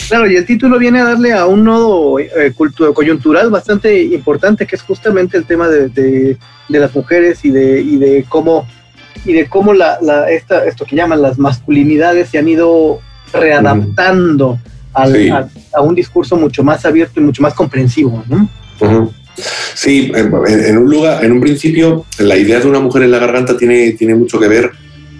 Claro, 0.08 0.30
y 0.30 0.36
el 0.36 0.46
título 0.46 0.78
viene 0.78 1.00
a 1.00 1.04
darle 1.04 1.32
a 1.32 1.46
un 1.46 1.64
nodo 1.64 2.18
eh, 2.18 2.54
coyuntural 2.94 3.50
bastante 3.50 4.02
importante, 4.02 4.66
que 4.66 4.76
es 4.76 4.82
justamente 4.82 5.36
el 5.36 5.44
tema 5.44 5.68
de, 5.68 5.88
de, 5.88 6.38
las 6.68 6.94
mujeres 6.94 7.44
y 7.44 7.50
de, 7.50 7.80
y 7.80 7.96
de 7.96 8.24
cómo, 8.28 8.66
y 9.24 9.34
de 9.34 9.48
cómo 9.48 9.74
la, 9.74 9.98
la, 10.00 10.30
esta, 10.30 10.64
esto 10.64 10.86
que 10.86 10.96
llaman 10.96 11.20
las 11.20 11.38
masculinidades 11.38 12.30
se 12.30 12.38
han 12.38 12.48
ido 12.48 13.00
readaptando 13.32 14.58
al, 14.94 15.50
a, 15.72 15.80
un 15.80 15.94
discurso 15.94 16.36
mucho 16.36 16.64
más 16.64 16.84
abierto 16.86 17.20
y 17.20 17.22
mucho 17.22 17.42
más 17.42 17.54
comprensivo. 17.54 18.24
¿no? 18.28 19.12
Sí, 19.74 20.10
en, 20.14 20.78
un 20.78 20.90
lugar, 20.90 21.24
en 21.24 21.32
un 21.32 21.40
principio, 21.40 22.04
la 22.18 22.36
idea 22.36 22.60
de 22.60 22.66
una 22.66 22.80
mujer 22.80 23.02
en 23.02 23.10
la 23.10 23.18
garganta 23.18 23.56
tiene, 23.56 23.92
tiene 23.92 24.14
mucho 24.14 24.38
que 24.38 24.48
ver 24.48 24.70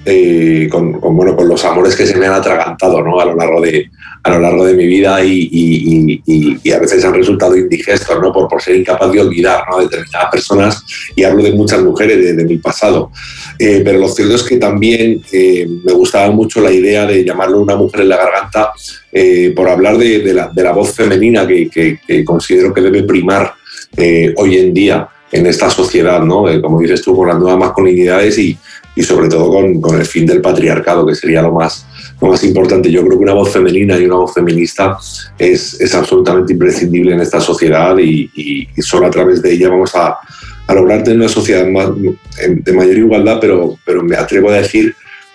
eh, 0.05 0.69
con, 0.69 1.01
bueno, 1.01 1.37
con 1.37 1.49
los 1.49 1.65
amores 1.65 1.95
que 1.95 2.05
se 2.05 2.17
me 2.17 2.27
han 2.27 2.33
atragantado 2.33 3.01
¿no? 3.03 3.21
a, 3.21 3.25
lo 3.25 3.37
largo 3.37 3.61
de, 3.61 3.89
a 4.25 4.31
lo 4.31 4.41
largo 4.41 4.65
de 4.65 4.75
mi 4.75 4.85
vida 4.89 5.25
y, 5.25 5.49
y, 6.27 6.73
a 6.73 6.81
veces 6.81 7.05
han 7.05 7.15
resultado 7.15 7.57
indigestos 7.57 8.21
¿no? 8.21 8.33
por, 8.33 8.49
por 8.49 8.61
ser 8.61 8.75
incapaz 8.75 9.13
de 9.13 9.21
olvidar 9.21 9.63
¿no? 9.71 9.79
determinadas 9.79 10.29
personas 10.33 10.85
y 11.15 11.23
hablo 11.23 11.45
de 11.45 11.53
muchas 11.53 11.83
mujeres 11.83 12.37
de, 12.37 12.45
mi 12.45 12.59
pasado. 12.59 13.13
Eh, 13.61 13.83
pero 13.85 14.01
lo 14.01 14.09
cierto 14.09 14.35
es 14.35 14.43
que 14.43 14.57
también 14.57 15.23
eh, 15.31 15.69
me 15.85 15.93
gustaba 15.93 16.33
mucho 16.33 16.61
la 16.61 16.73
idea 16.73 17.07
de 17.07 17.25
llamarlo 17.25 17.61
una 17.61 17.77
mujer 17.77 18.01
en 18.01 18.09
la 18.09 18.17
garganta 18.17 18.73
por 19.55 19.69
hablar 19.69 19.99
de, 19.99 20.35
la, 20.35 20.49
de, 20.49 20.63
la, 20.65 20.73
voz 20.73 20.95
femenina 20.95 21.47
que, 21.47 21.69
que, 21.71 22.25
considero 22.25 22.75
que 22.75 22.81
debe 22.81 23.03
primar 23.05 23.55
hoy 24.37 24.57
en 24.57 24.73
día 24.73 25.07
en 25.31 25.47
esta 25.47 25.71
sociedad, 25.71 26.21
¿no? 26.23 26.47
como 26.61 26.81
dices 26.81 27.03
tú, 27.03 27.15
con 27.15 27.29
las 27.29 27.39
nuevas 27.39 27.59
masculinidades 27.59 28.39
y, 28.39 28.59
y 28.95 29.03
sobre 29.03 29.29
todo 29.29 29.51
con, 29.51 29.81
con, 29.81 29.99
el 29.99 30.05
fin 30.05 30.27
del 30.27 30.41
patriarcado, 30.41 31.07
que 31.07 31.15
sería 31.15 31.43
lo 31.43 31.53
más, 31.53 31.87
lo 32.21 32.29
más 32.29 32.45
importante. 32.45 32.91
Yo 32.91 33.01
creo 33.03 33.19
que 33.19 33.25
una 33.25 33.35
voz 33.35 33.51
femenina 33.51 33.99
y 33.99 34.05
una 34.05 34.17
voz 34.17 34.35
feminista 34.35 34.99
es, 35.39 35.81
es 35.81 35.95
absolutamente 35.95 36.53
imprescindible 36.53 37.15
en 37.15 37.21
esta 37.21 37.41
sociedad 37.41 37.97
y, 37.99 38.69
solo 38.83 39.07
a 39.07 39.11
través 39.11 39.41
de 39.41 39.53
ella 39.53 39.71
vamos 39.71 39.95
a, 39.95 40.19
a 40.67 40.75
lograr 40.75 41.03
tener 41.03 41.19
una 41.19 41.29
sociedad 41.29 41.67
más, 41.67 41.89
de 42.49 42.73
mayor 42.73 42.99
igualdad, 42.99 43.39
pero, 43.41 43.77
pero 43.85 44.03
me 44.03 44.17
atrevo 44.17 44.51
a 44.51 44.57
decir 44.57 44.95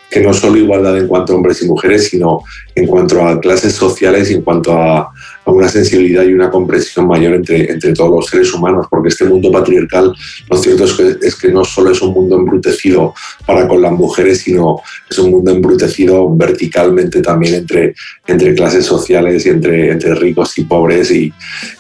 que 0.10 0.22
no 0.22 0.34
solo 0.34 0.58
igualdad 0.58 0.98
en 0.98 1.08
cuanto 1.08 1.34
a 1.34 1.36
hombres 1.36 1.62
y 1.62 1.68
mujeres, 1.68 2.08
sino 2.10 2.42
en 2.76 2.88
cuanto 2.88 3.26
a 3.26 3.40
clases 3.40 3.74
sociales 3.74 4.32
y 4.32 4.36
en 4.36 4.42
cuanto 4.42 4.74
a, 4.74 5.12
una 5.52 5.70
sensibilidad 5.70 6.24
y 6.24 6.34
una 6.34 6.50
comprensión 6.50 7.08
mayor 7.08 7.36
entre, 7.36 7.72
entre 7.72 7.94
todos 7.94 8.12
los 8.12 8.26
seres 8.26 8.54
humanos, 8.54 8.88
porque 8.90 9.10
este 9.10 9.26
mundo 9.26 9.52
patriarcal, 9.52 10.14
lo 10.50 10.58
cierto 10.58 10.86
es 10.86 10.94
que, 10.94 11.16
es 11.22 11.36
que 11.36 11.52
no 11.52 11.64
solo 11.64 11.92
es 11.92 12.02
un 12.02 12.14
mundo 12.14 12.36
embrutecido 12.38 13.14
para 13.46 13.68
con 13.68 13.82
las 13.82 13.92
mujeres, 13.92 14.40
sino 14.40 14.82
es 15.10 15.18
un 15.20 15.32
mundo 15.32 15.52
embrutecido 15.52 16.36
verticalmente 16.36 17.22
también 17.22 17.56
entre, 17.56 17.96
entre 18.26 18.54
clases 18.54 18.86
sociales 18.86 19.46
y 19.46 19.50
entre, 19.50 19.92
entre 19.92 20.16
ricos 20.16 20.58
y 20.58 20.64
pobres 20.64 21.12
y, 21.12 21.32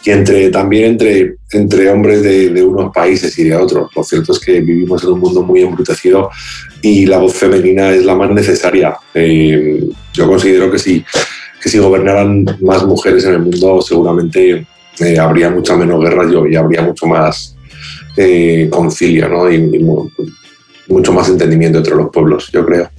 y 0.03 0.11
entre, 0.11 0.49
también 0.49 0.91
entre, 0.91 1.35
entre 1.51 1.89
hombres 1.89 2.23
de, 2.23 2.49
de 2.49 2.63
unos 2.63 2.93
países 2.93 3.37
y 3.39 3.45
de 3.45 3.55
otros. 3.55 3.91
Lo 3.95 4.03
cierto 4.03 4.31
es 4.31 4.39
que 4.39 4.61
vivimos 4.61 5.03
en 5.03 5.11
un 5.11 5.19
mundo 5.19 5.43
muy 5.43 5.61
embrutecido 5.61 6.29
y 6.81 7.05
la 7.05 7.17
voz 7.17 7.33
femenina 7.33 7.91
es 7.91 8.05
la 8.05 8.15
más 8.15 8.31
necesaria. 8.31 8.97
Eh, 9.13 9.89
yo 10.13 10.27
considero 10.27 10.71
que 10.71 10.79
si, 10.79 11.03
si 11.67 11.79
gobernaran 11.79 12.45
más 12.61 12.85
mujeres 12.85 13.25
en 13.25 13.33
el 13.33 13.39
mundo, 13.39 13.81
seguramente 13.81 14.65
eh, 14.99 15.19
habría 15.19 15.49
mucha 15.49 15.75
menos 15.75 16.01
guerra 16.01 16.23
y 16.49 16.55
habría 16.55 16.81
mucho 16.81 17.05
más 17.05 17.55
eh, 18.15 18.67
concilio 18.71 19.29
¿no? 19.29 19.51
y, 19.51 19.79
mucho 20.87 21.11
más 21.11 21.29
entendimiento 21.29 21.79
entre 21.79 21.95
los 21.95 22.09
pueblos, 22.09 22.49
yo 22.51 22.65
creo. 22.65 22.89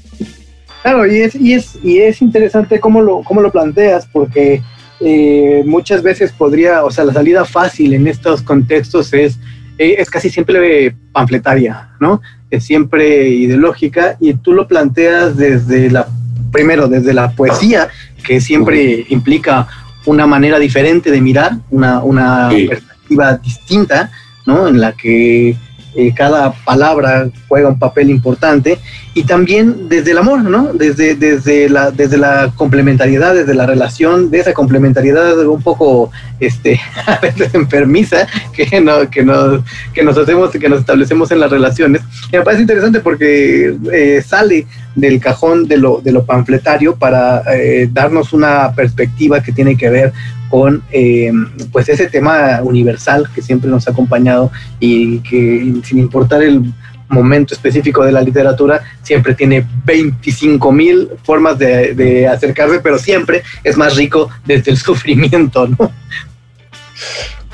Claro, 0.83 1.07
y 1.07 1.21
es, 1.21 1.35
y 1.35 1.55
es, 1.55 1.79
y 1.83 1.99
es 1.99 2.23
interesante 2.23 2.79
cómo 2.79 3.03
lo, 3.03 3.23
cómo 3.23 3.41
lo 3.41 3.51
planteas, 3.51 4.07
porque 4.07 4.63
eh, 5.01 5.63
muchas 5.67 6.03
veces 6.03 6.33
podría, 6.33 6.85
o 6.85 6.91
sea, 6.91 7.05
la 7.05 7.13
salida 7.13 7.45
fácil 7.45 7.95
en 7.95 8.07
estos 8.07 8.43
contextos 8.43 9.13
es, 9.13 9.39
eh, 9.79 9.97
es 9.99 10.11
casi 10.11 10.29
siempre 10.31 10.95
panfletaria, 11.13 11.91
¿no? 12.01 12.21
Es 12.51 12.65
siempre 12.65 13.29
ideológica 13.29 14.17
y 14.21 14.35
tú 14.35 14.53
lo 14.53 14.69
planteas 14.69 15.37
desde 15.37 15.91
la, 15.91 16.09
primero, 16.53 16.89
desde 16.89 17.13
la 17.13 17.31
poesía, 17.33 17.89
que 18.25 18.41
siempre 18.41 19.07
implica 19.09 19.67
una 20.07 20.27
manera 20.27 20.59
diferente 20.59 21.11
de 21.11 21.21
mirar, 21.21 21.59
una, 21.71 22.03
una 22.03 22.49
perspectiva 22.51 23.37
distinta, 23.37 24.11
¿no? 24.47 24.69
En 24.69 24.81
la 24.81 24.93
que 24.93 25.57
eh, 25.95 26.15
cada 26.15 26.53
palabra 26.53 27.29
juega 27.49 27.69
un 27.69 27.79
papel 27.79 28.11
importante 28.11 28.79
y 29.19 29.25
también 29.25 29.89
desde 29.89 30.13
el 30.13 30.19
amor, 30.19 30.45
¿no? 30.45 30.73
Desde, 30.73 31.17
desde, 31.17 31.69
la, 31.69 31.91
desde 31.91 32.17
la 32.17 32.53
complementariedad, 32.55 33.35
desde 33.35 33.53
la 33.53 33.67
relación, 33.67 34.31
de 34.31 34.39
esa 34.39 34.53
complementariedad 34.53 35.45
un 35.45 35.61
poco 35.61 36.13
este, 36.39 36.81
a 37.07 37.19
veces 37.19 37.53
enfermiza 37.53 38.29
que, 38.53 38.81
no, 38.81 39.11
que, 39.11 39.25
nos, 39.25 39.65
que 39.93 40.05
nos 40.05 40.17
hacemos, 40.17 40.53
que 40.53 40.69
nos 40.69 40.79
establecemos 40.79 41.33
en 41.33 41.41
las 41.41 41.51
relaciones. 41.51 42.03
Me 42.31 42.43
parece 42.43 42.63
interesante 42.63 43.01
porque 43.01 43.77
eh, 43.93 44.23
sale 44.25 44.69
del 44.95 45.19
cajón 45.19 45.67
de 45.67 45.79
lo, 45.79 46.01
de 46.01 46.13
lo 46.13 46.25
panfletario 46.25 46.95
para 46.95 47.43
eh, 47.53 47.89
darnos 47.93 48.33
una 48.33 48.73
perspectiva 48.73 49.43
que 49.43 49.51
tiene 49.51 49.77
que 49.77 49.91
ver 49.91 50.13
con 50.49 50.81
eh, 50.93 51.33
pues 51.73 51.89
ese 51.89 52.07
tema 52.07 52.61
universal 52.63 53.29
que 53.35 53.43
siempre 53.43 53.69
nos 53.69 53.89
ha 53.89 53.91
acompañado 53.91 54.53
y 54.79 55.19
que 55.19 55.75
sin 55.83 55.99
importar 55.99 56.41
el 56.45 56.73
momento 57.09 57.55
específico 57.55 58.05
de 58.05 58.13
la 58.13 58.23
literatura, 58.23 58.83
siempre 59.03 59.35
tiene 59.35 59.67
25 59.85 60.73
mil 60.73 61.09
formas 61.23 61.59
de, 61.59 62.27
acercarse, 62.27 62.81
pero 62.81 62.99
siempre 62.99 63.43
es 63.65 63.77
más 63.77 63.97
rico 63.97 64.31
desde 64.45 64.73
el 64.73 64.77
sufrimiento, 64.89 65.67
¿no? 65.67 65.93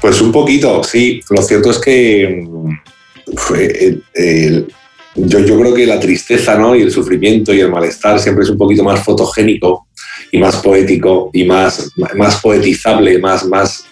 Pues 0.01 0.21
un 0.21 0.33
poquito, 0.33 0.83
sí. 0.83 1.21
Lo 1.31 1.43
cierto 1.43 1.71
es 1.71 1.79
que 1.79 2.45
mm, 2.47 2.71
yo, 5.17 5.39
yo, 5.41 5.61
creo 5.61 5.75
que 5.75 5.87
la 5.87 6.01
tristeza 6.01 6.57
¿no? 6.57 6.75
y 6.75 6.83
el 6.83 6.91
sufrimiento 6.91 7.55
y 7.55 7.61
el 7.61 7.71
malestar 7.71 8.19
siempre 8.19 8.45
es 8.45 8.51
un 8.51 8.59
poquito 8.59 8.83
más 8.83 9.03
fotogénico 9.03 9.87
y 10.33 10.39
más 10.39 10.57
poético 10.57 11.31
y 11.33 11.45
más, 11.45 11.91
más 12.17 12.41
poetizable, 12.41 13.19
más, 13.19 13.47
más, 13.47 13.85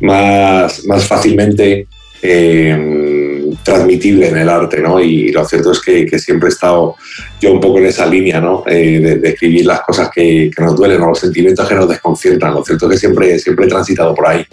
más, 0.00 0.84
más 0.86 1.06
fácilmente 1.06 1.86
eh, 2.22 3.17
transmitible 3.62 4.28
en 4.28 4.38
el 4.38 4.48
arte, 4.48 4.80
¿no? 4.80 5.00
Y 5.00 5.30
lo 5.32 5.44
cierto 5.44 5.72
es 5.72 5.80
que, 5.80 6.18
siempre 6.18 6.48
he 6.48 6.52
estado 6.52 6.96
yo 7.40 7.52
un 7.52 7.60
poco 7.60 7.78
en 7.78 7.86
esa 7.86 8.06
línea, 8.06 8.40
¿no? 8.40 8.64
Eh, 8.66 9.18
de, 9.20 9.28
escribir 9.28 9.66
las 9.66 9.80
cosas 9.82 10.10
que, 10.14 10.50
nos 10.58 10.76
duelen 10.76 11.02
o 11.02 11.08
los 11.08 11.18
sentimientos 11.18 11.68
que 11.68 11.74
nos 11.74 11.88
desconciertan. 11.88 12.54
Lo 12.54 12.64
cierto 12.64 12.86
es 12.86 12.92
que 12.92 12.98
siempre, 12.98 13.38
siempre 13.38 13.66
he 13.66 13.68
transitado 13.68 14.14
por 14.14 14.26
ahí. 14.26 14.46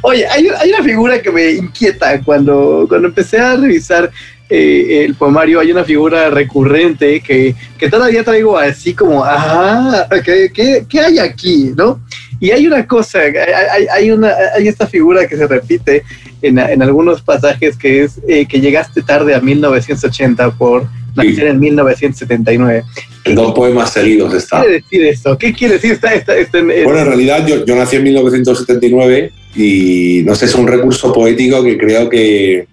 Oye, 0.00 0.26
hay, 0.26 0.48
hay, 0.48 0.70
una 0.70 0.82
figura 0.82 1.20
que 1.20 1.30
me 1.30 1.50
inquieta 1.50 2.22
cuando, 2.22 2.86
cuando 2.88 3.08
empecé 3.08 3.38
a 3.38 3.54
revisar 3.56 4.10
eh, 4.54 5.04
el 5.06 5.14
poemario 5.14 5.60
hay 5.60 5.72
una 5.72 5.82
figura 5.82 6.28
recurrente 6.28 7.22
que, 7.22 7.54
que 7.78 7.88
todavía 7.88 8.22
traigo 8.22 8.58
así 8.58 8.92
como, 8.92 9.24
ah, 9.24 10.06
¿qué, 10.22 10.84
qué, 10.86 11.00
hay 11.00 11.18
aquí? 11.18 11.72
¿no? 11.74 12.02
Y 12.38 12.50
hay 12.50 12.66
una 12.66 12.86
cosa, 12.86 13.20
hay, 13.20 13.86
hay, 13.90 14.10
una, 14.10 14.30
hay 14.54 14.68
esta 14.68 14.86
figura 14.86 15.26
que 15.26 15.38
se 15.38 15.46
repite 15.46 16.04
en, 16.42 16.58
en 16.58 16.82
algunos 16.82 17.22
pasajes 17.22 17.76
que 17.76 18.04
es 18.04 18.20
eh, 18.28 18.46
que 18.46 18.60
llegaste 18.60 19.02
tarde 19.02 19.34
a 19.34 19.40
1980 19.40 20.50
por 20.52 20.86
nacer 21.14 21.46
en 21.48 21.60
1979. 21.60 22.84
En 23.24 23.34
dos 23.34 23.52
poemas 23.54 23.92
seguidos 23.92 24.34
está. 24.34 24.62
¿Qué 24.62 24.82
quiere 24.88 25.06
decir 25.06 25.06
eso? 25.06 25.38
¿Qué 25.38 25.52
quiere 25.52 25.74
decir 25.74 25.92
esta, 25.92 26.14
esta, 26.14 26.60
Bueno, 26.62 26.98
en 26.98 27.06
realidad 27.06 27.46
yo, 27.46 27.64
yo 27.64 27.76
nací 27.76 27.96
en 27.96 28.04
1979 28.04 29.32
y 29.54 30.22
no 30.24 30.34
sé, 30.34 30.46
es 30.46 30.54
un 30.54 30.66
recurso 30.66 31.12
poético 31.12 31.62
que 31.62 31.78
creo 31.78 32.08
que, 32.08 32.66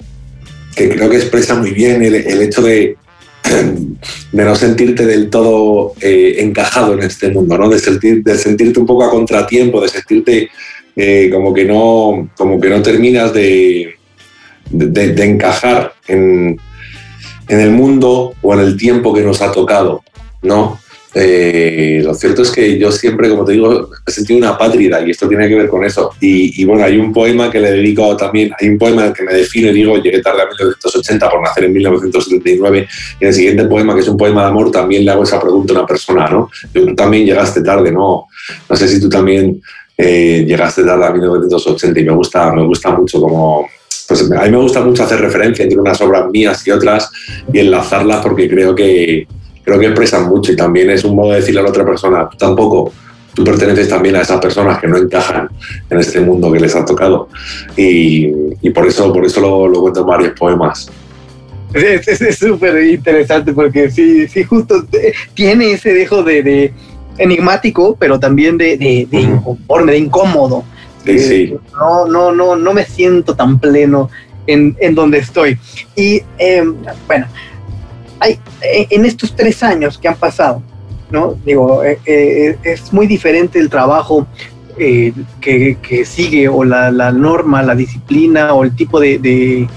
que 0.75 0.89
creo 0.89 1.09
que 1.09 1.17
expresa 1.17 1.55
muy 1.55 1.71
bien 1.71 2.01
el, 2.01 2.15
hecho 2.15 2.61
de, 2.61 2.95
de, 4.31 4.43
no 4.43 4.55
sentirte 4.55 5.05
del 5.05 5.29
todo 5.29 5.93
eh, 6.01 6.37
encajado 6.39 6.93
en 6.93 7.03
este 7.03 7.29
mundo, 7.29 7.57
¿no? 7.57 7.69
de, 7.69 7.79
sentir, 7.79 8.23
de 8.23 8.37
sentirte 8.37 8.79
un 8.79 8.85
poco 8.85 9.03
a 9.03 9.09
contratiempo, 9.09 9.81
de 9.81 9.89
sentirte 9.89 10.49
eh, 11.01 11.29
como, 11.31 11.53
que 11.53 11.63
no, 11.63 12.29
como 12.35 12.59
que 12.59 12.69
no 12.69 12.81
terminas 12.81 13.33
de, 13.33 13.95
de 14.69 15.23
encajar 15.23 15.93
en, 16.09 16.59
en, 17.47 17.59
el 17.59 17.71
mundo 17.71 18.33
o 18.41 18.53
en 18.53 18.59
el 18.59 18.75
tiempo 18.75 19.13
que 19.13 19.21
nos 19.21 19.41
ha 19.41 19.49
tocado. 19.49 20.03
¿no? 20.41 20.77
Eh, 21.15 22.01
lo 22.03 22.13
cierto 22.13 22.43
es 22.43 22.51
que 22.51 22.77
yo 22.77 22.91
siempre, 22.91 23.29
como 23.29 23.43
te 23.43 23.53
digo, 23.53 23.89
he 24.05 24.11
sentido 24.11 24.37
una 24.37 24.57
pátrida 24.57 25.01
y 25.01 25.09
esto 25.09 25.27
tiene 25.27 25.47
que 25.47 25.55
ver 25.55 25.67
con 25.67 25.83
eso. 25.83 26.11
Y, 26.19 26.63
bueno, 26.65 26.83
hay 26.83 26.97
un 26.97 27.11
poema 27.11 27.49
que 27.49 27.59
le 27.59 27.71
dedico 27.71 28.15
también, 28.15 28.51
hay 28.59 28.69
un 28.69 28.77
poema 28.77 29.11
que 29.11 29.23
me 29.23 29.33
define, 29.33 29.73
digo, 29.73 29.97
llegué 29.97 30.21
tarde 30.21 30.43
a 30.43 30.45
1980 30.45 31.29
por 31.29 31.41
nacer 31.41 31.63
en 31.63 31.73
1979, 31.73 32.87
y 33.19 33.23
en 33.23 33.27
el 33.27 33.33
siguiente 33.33 33.65
poema, 33.65 33.95
que 33.95 34.01
es 34.01 34.07
un 34.07 34.17
poema 34.17 34.43
de 34.43 34.47
amor, 34.49 34.71
también 34.71 35.03
le 35.03 35.11
hago 35.11 35.23
esa 35.23 35.39
pregunta 35.39 35.73
a 35.73 35.77
una 35.77 35.87
persona, 35.87 36.29
¿no? 36.29 36.49
Tú 36.71 36.93
también 36.93 37.25
llegaste 37.25 37.63
tarde, 37.63 37.91
¿no? 37.91 38.27
No 38.69 38.75
sé 38.75 38.87
si 38.87 39.01
tú 39.01 39.09
también 39.09 39.61
eh, 40.01 40.45
llegaste 40.47 40.85
tarde 40.85 41.05
a 41.05 41.11
1980 41.11 41.99
y 41.99 42.05
me 42.05 42.13
gusta, 42.13 42.53
me 42.53 42.63
gusta 42.63 42.91
mucho 42.91 43.19
como... 43.19 43.67
Pues 44.07 44.31
a 44.31 44.43
mí 44.45 44.49
me 44.49 44.57
gusta 44.57 44.81
mucho 44.81 45.03
hacer 45.03 45.19
referencia 45.19 45.63
entre 45.63 45.77
unas 45.77 45.99
obras 46.01 46.31
mías 46.31 46.65
y 46.65 46.71
otras 46.71 47.11
y 47.51 47.59
enlazarlas 47.59 48.21
porque 48.23 48.49
creo 48.49 48.73
que, 48.73 49.27
creo 49.61 49.77
que 49.77 49.87
expresan 49.87 50.27
mucho 50.29 50.53
y 50.53 50.55
también 50.55 50.89
es 50.89 51.03
un 51.03 51.15
modo 51.15 51.31
de 51.31 51.41
decirle 51.41 51.59
a 51.59 51.63
la 51.63 51.69
otra 51.69 51.85
persona, 51.85 52.29
tampoco, 52.39 52.93
tú 53.35 53.43
perteneces 53.43 53.89
también 53.89 54.15
a 54.15 54.21
esas 54.21 54.39
personas 54.39 54.79
que 54.79 54.87
no 54.87 54.97
encajan 54.97 55.49
en 55.89 55.99
este 55.99 56.21
mundo 56.21 56.51
que 56.51 56.61
les 56.61 56.75
ha 56.75 56.85
tocado. 56.85 57.27
Y, 57.75 58.31
por 58.73 58.87
eso, 58.87 59.11
por 59.11 59.25
eso 59.25 59.41
lo, 59.41 59.67
lo 59.67 59.81
cuento 59.81 59.99
en 59.99 60.07
varios 60.07 60.31
poemas. 60.31 60.89
Es 61.73 62.39
súper 62.39 62.83
interesante 62.83 63.53
porque 63.53 63.91
sí, 63.91 64.27
sí, 64.27 64.43
justo 64.43 64.85
tiene 65.35 65.73
ese 65.73 65.93
dejo 65.93 66.23
de, 66.23 66.73
enigmático, 67.19 67.95
pero 67.99 68.19
también 68.19 68.57
de, 68.57 68.77
de, 68.77 69.07
de 69.09 69.21
inconforme, 69.21 69.91
de 69.91 69.97
incómodo. 69.99 70.63
Sí, 71.05 71.19
sí. 71.19 71.55
No, 71.73 72.07
no, 72.07 72.31
no, 72.31 72.55
no 72.55 72.73
me 72.73 72.85
siento 72.85 73.35
tan 73.35 73.59
pleno 73.59 74.09
en, 74.47 74.75
en 74.79 74.95
donde 74.95 75.19
estoy. 75.19 75.57
Y 75.95 76.23
em, 76.37 76.75
bueno, 77.07 77.27
hay, 78.19 78.39
eh, 78.61 78.87
en 78.89 79.05
estos 79.05 79.35
tres 79.35 79.63
años 79.63 79.97
que 79.97 80.07
han 80.07 80.15
pasado, 80.15 80.61
¿no? 81.09 81.35
Digo, 81.45 81.83
eh, 81.83 81.99
eh, 82.05 82.57
es 82.63 82.91
muy 82.91 83.07
diferente 83.07 83.59
el 83.59 83.69
trabajo 83.69 84.27
que, 84.77 85.13
sigue 86.05 86.47
o 86.47 86.63
la, 86.63 87.11
norma, 87.11 87.61
la 87.61 87.75
disciplina 87.75 88.53
o 88.53 88.63
el 88.63 88.73
tipo 88.75 88.99
de, 88.99 89.67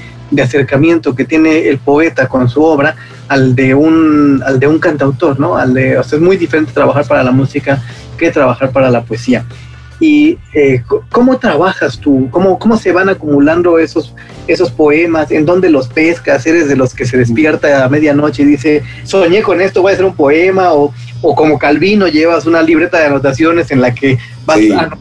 acercamiento 0.40 1.14
que 1.14 1.24
tiene 1.24 1.68
el 1.68 1.78
poeta 1.78 2.28
con 2.28 2.48
su 2.48 2.62
obra 2.62 2.94
al 3.28 3.54
de 3.54 3.74
un, 3.74 4.42
al 4.44 4.60
de 4.60 4.66
un 4.66 4.78
cantautor, 4.78 5.38
¿no? 5.38 5.56
Al 5.56 5.74
de, 5.74 5.98
o 5.98 6.02
sea, 6.02 6.18
es 6.18 6.22
muy 6.22 6.36
diferente 6.36 6.72
trabajar 6.72 7.06
para 7.06 7.22
la 7.22 7.32
música 7.32 7.82
que 8.18 8.30
trabajar 8.30 8.70
para 8.70 8.90
la 8.90 9.02
poesía 9.02 9.44
y 10.02 10.36
eh, 10.52 10.82
cómo 11.10 11.38
trabajas 11.38 11.98
tú, 11.98 12.28
¿Cómo, 12.32 12.58
cómo 12.58 12.76
se 12.76 12.90
van 12.90 13.08
acumulando 13.08 13.78
esos, 13.78 14.12
esos 14.48 14.72
poemas, 14.72 15.30
en 15.30 15.46
dónde 15.46 15.70
los 15.70 15.86
pescas, 15.86 16.44
eres 16.44 16.68
de 16.68 16.74
los 16.74 16.92
que 16.92 17.06
se 17.06 17.16
despierta 17.16 17.84
a 17.84 17.88
medianoche 17.88 18.42
y 18.42 18.46
dice, 18.46 18.82
soñé 19.04 19.42
con 19.42 19.60
esto, 19.60 19.80
voy 19.80 19.92
a 19.92 19.94
hacer 19.94 20.04
un 20.04 20.16
poema, 20.16 20.72
o, 20.72 20.92
o 21.22 21.34
como 21.36 21.56
Calvino 21.56 22.08
llevas 22.08 22.46
una 22.46 22.62
libreta 22.62 22.98
de 22.98 23.06
anotaciones 23.06 23.70
en 23.70 23.80
la 23.80 23.94
que 23.94 24.18
vas 24.44 24.58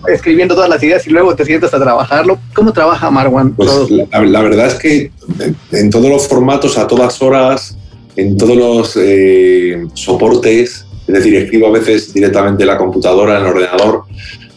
escribiendo 0.08 0.54
todas 0.54 0.70
las 0.70 0.84
ideas 0.84 1.08
y 1.08 1.10
luego 1.10 1.36
te 1.36 1.46
sientas 1.46 1.74
a 1.74 1.80
trabajarlo. 1.80 2.38
¿Cómo 2.54 2.72
trabaja 2.72 3.10
Marwan? 3.10 3.54
Pues 3.54 3.72
la, 3.90 4.42
verdad 4.42 4.68
es 4.68 4.76
que 4.76 5.12
en 5.72 5.90
todos 5.90 6.12
los 6.12 6.28
formatos, 6.28 6.78
a 6.78 6.86
todas 6.86 7.20
horas, 7.24 7.76
en 8.16 8.38
todos 8.38 8.58
los 8.58 8.98
eh, 8.98 9.86
soportes, 9.94 10.86
es 11.08 11.14
decir, 11.14 11.36
escribo 11.36 11.68
a 11.68 11.72
veces 11.72 12.14
directamente 12.14 12.64
en 12.64 12.68
la 12.68 12.78
computadora, 12.78 13.38
en 13.38 13.46
el 13.46 13.52
ordenador, 13.52 14.04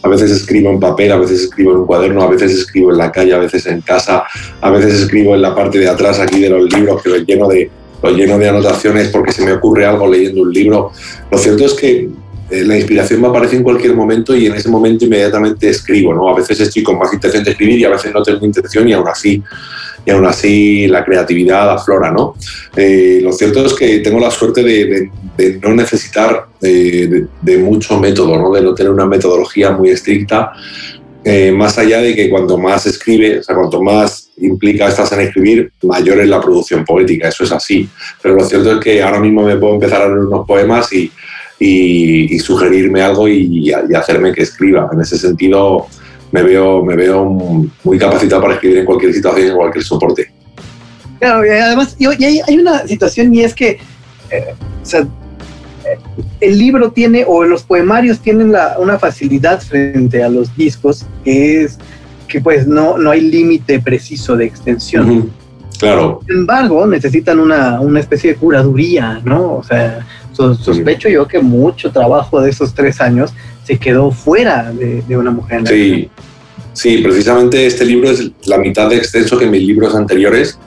a 0.03 0.09
veces 0.09 0.31
escribo 0.31 0.71
en 0.71 0.79
papel, 0.79 1.13
a 1.13 1.17
veces 1.17 1.45
escribo 1.45 1.71
en 1.73 1.79
un 1.79 1.87
cuaderno, 1.87 2.23
a 2.23 2.29
veces 2.29 2.53
escribo 2.53 2.91
en 2.91 2.99
la 2.99 3.11
calle, 3.11 3.33
a 3.33 3.39
veces 3.39 3.65
en 3.67 3.81
casa, 3.81 4.25
a 4.61 4.71
veces 4.71 5.01
escribo 5.01 5.35
en 5.35 5.43
la 5.43 5.55
parte 5.55 5.79
de 5.79 5.89
atrás 5.89 6.21
aquí 6.21 6.41
de 6.41 6.51
los 6.51 6.71
libros 6.73 7.03
que 7.03 7.09
lo 7.09 7.17
lleno 7.17 7.49
de, 7.49 7.71
lo 8.03 8.11
lleno 8.11 8.39
de 8.39 8.49
anotaciones 8.49 9.09
porque 9.09 9.33
se 9.33 9.45
me 9.45 9.53
ocurre 9.53 9.87
algo 9.87 10.07
leyendo 10.07 10.43
un 10.43 10.53
libro. 10.53 10.93
Lo 11.31 11.39
cierto 11.39 11.65
es 11.65 11.73
que 11.73 12.11
eh, 12.51 12.65
la 12.65 12.77
inspiración 12.77 13.23
me 13.23 13.29
aparece 13.29 13.57
en 13.57 13.63
cualquier 13.63 13.95
momento 13.95 14.37
y 14.37 14.47
en 14.47 14.55
ese 14.55 14.69
momento 14.69 15.07
inmediatamente 15.07 15.71
escribo, 15.71 16.13
¿no? 16.13 16.29
A 16.29 16.37
veces 16.37 16.61
estoy 16.61 16.83
con 16.83 16.99
más 16.99 17.13
intención 17.13 17.43
de 17.43 17.53
escribir 17.53 17.79
y 17.79 17.85
a 17.85 17.91
veces 17.91 18.13
no 18.13 18.23
tengo 18.23 18.45
intención 18.45 18.87
y 18.87 18.93
aún 18.93 19.09
así 19.09 19.43
y 20.05 20.11
aún 20.11 20.27
así 20.27 20.87
la 20.87 21.05
creatividad 21.05 21.71
aflora, 21.71 22.11
¿no? 22.11 22.35
Eh, 22.77 23.21
lo 23.23 23.33
cierto 23.33 23.65
es 23.65 23.75
que 23.75 24.01
tengo 24.01 24.21
la 24.21 24.31
suerte 24.31 24.63
de, 24.63 25.11
no 25.63 25.75
necesitar 25.75 26.47
de, 26.61 27.59
mucho 27.59 27.99
método, 27.99 28.39
¿no? 28.39 28.53
De 28.53 28.63
no 28.63 28.75
tener 28.75 28.93
una 28.93 29.07
metodología 29.07 29.71
muy 29.71 29.91
estricta, 29.91 30.53
eh, 31.27 31.51
más 31.53 31.79
allá 31.79 32.03
de 32.03 32.15
que 32.15 32.29
cuanto 32.29 32.59
más 32.59 32.85
escribe, 32.85 33.39
o 33.39 33.43
sea, 33.43 33.55
cuanto 33.55 33.83
más 33.83 34.31
implica 34.37 34.89
estás 34.89 35.11
en 35.13 35.21
escribir, 35.21 35.73
mayor 35.85 36.21
es 36.21 36.29
la 36.29 36.41
producción 36.41 36.85
poética, 36.85 37.29
eso 37.29 37.45
es 37.45 37.53
así. 37.53 37.89
Pero 38.21 38.35
lo 38.35 38.45
cierto 38.45 38.73
es 38.73 38.81
que 38.81 39.03
ahora 39.03 39.21
mismo 39.21 39.43
me 39.43 39.57
puedo 39.57 39.75
empezar 39.75 40.03
a 40.03 40.09
leer 40.09 40.19
unos 40.19 40.47
poemas 40.47 40.93
y, 40.93 41.11
sugerirme 42.41 43.01
algo 43.01 43.27
y, 43.27 43.73
hacerme 43.73 44.33
que 44.33 44.43
escriba. 44.43 44.91
En 44.93 45.01
ese 45.01 45.17
sentido, 45.17 45.87
me 46.35 46.43
veo, 46.43 46.85
me 46.85 46.97
veo 46.97 47.25
muy 47.85 47.97
capacitado 47.97 48.43
para 48.43 48.55
escribir 48.55 48.79
en 48.79 48.85
cualquier 48.85 49.15
situación, 49.15 49.51
en 49.51 49.57
cualquier 49.57 49.85
soporte. 49.85 50.33
Claro, 51.21 51.47
y 51.47 51.51
además 51.51 51.95
y 51.97 52.07
hay, 52.07 52.59
una 52.59 52.85
situación 52.89 53.33
y 53.33 53.43
es 53.45 53.55
que 53.55 53.79
eh, 54.31 54.55
eh, 54.93 55.07
el 56.41 56.59
libro 56.59 56.91
tiene, 56.91 57.25
o 57.25 57.45
los 57.45 57.63
poemarios 57.63 58.19
tienen 58.19 58.51
la, 58.51 58.79
una 58.81 58.99
facilidad 58.99 59.63
frente 59.63 60.25
a 60.25 60.29
los 60.29 60.55
discos, 60.57 61.07
que 61.25 61.63
es 61.63 61.79
que 62.27 62.41
pues 62.41 62.67
no, 62.67 62.99
no 62.99 63.13
hay 63.13 63.21
límite 63.21 63.79
preciso 63.79 64.37
de 64.37 64.47
extensión. 64.47 65.31
Claro. 65.79 66.21
Sin 66.27 66.39
embargo, 66.39 66.85
necesitan 66.85 67.39
una, 67.39 67.81
una, 67.81 68.01
especie 68.01 68.33
de 68.33 68.37
curaduría, 68.37 69.21
¿no? 69.25 69.55
O 69.55 69.63
sea, 69.63 70.05
sospecho 70.35 71.09
yo 71.09 71.27
que 71.27 71.39
mucho 71.39 71.91
trabajo 71.91 72.41
de 72.41 72.51
esos 72.51 72.75
tres 72.75 73.01
años 73.01 73.33
se 73.65 73.79
quedó 73.79 74.11
fuera 74.11 74.73
de, 74.73 75.03
de 75.03 75.17
una 75.17 75.31
mujer. 75.31 75.59
En 75.59 75.65
la 75.65 75.71
sí, 75.71 76.11
sí, 76.73 76.99
precisamente 76.99 77.67
este 77.67 77.85
libro 77.85 78.11
es 78.11 78.31
la 78.47 78.59
mitad 78.59 78.89
de 78.89 78.97
extenso 78.97 79.39
que 79.39 79.47
mis 79.47 79.63
libros 79.63 79.95
anteriores 79.95 80.59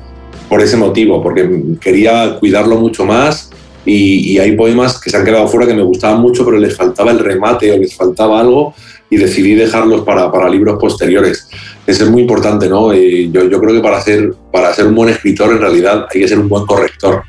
por 0.50 0.62
ese 0.62 0.77
motivo, 0.77 1.21
porque 1.21 1.50
quería 1.81 2.38
cuidarlo 2.39 2.77
mucho 2.77 3.05
más 3.05 3.51
y, 3.86 4.38
hay 4.38 4.55
poemas 4.55 5.00
que 5.00 5.09
se 5.09 5.17
han 5.17 5.25
quedado 5.25 5.47
fuera 5.47 5.65
que 5.65 5.74
me 5.74 5.81
gustaban 5.81 6.21
mucho, 6.21 6.45
pero 6.45 6.57
les 6.57 6.75
faltaba 6.75 7.12
el 7.12 7.19
remate 7.19 7.71
o 7.71 7.77
les 7.77 7.95
faltaba 7.95 8.39
algo 8.39 8.74
y 9.09 9.15
decidí 9.15 9.55
dejarlos 9.55 10.01
para, 10.01 10.29
para 10.31 10.50
libros 10.50 10.77
posteriores. 10.79 11.47
Eso 11.88 12.03
es 12.03 12.10
muy 12.10 12.24
importante, 12.24 12.67
¿no? 12.67 12.91
Eh, 12.91 13.29
yo, 13.32 13.62
creo 13.62 13.74
que 13.74 13.79
para 13.79 14.01
ser, 14.01 14.34
para 14.51 14.74
ser 14.74 14.88
un 14.88 14.96
buen 14.96 15.08
escritor 15.08 15.53
en 15.53 15.62
realidad 15.62 16.06
hay 16.13 16.20
que 16.20 16.27
ser 16.27 16.38
un 16.38 16.50
buen 16.50 16.65
corrector. 16.65 17.24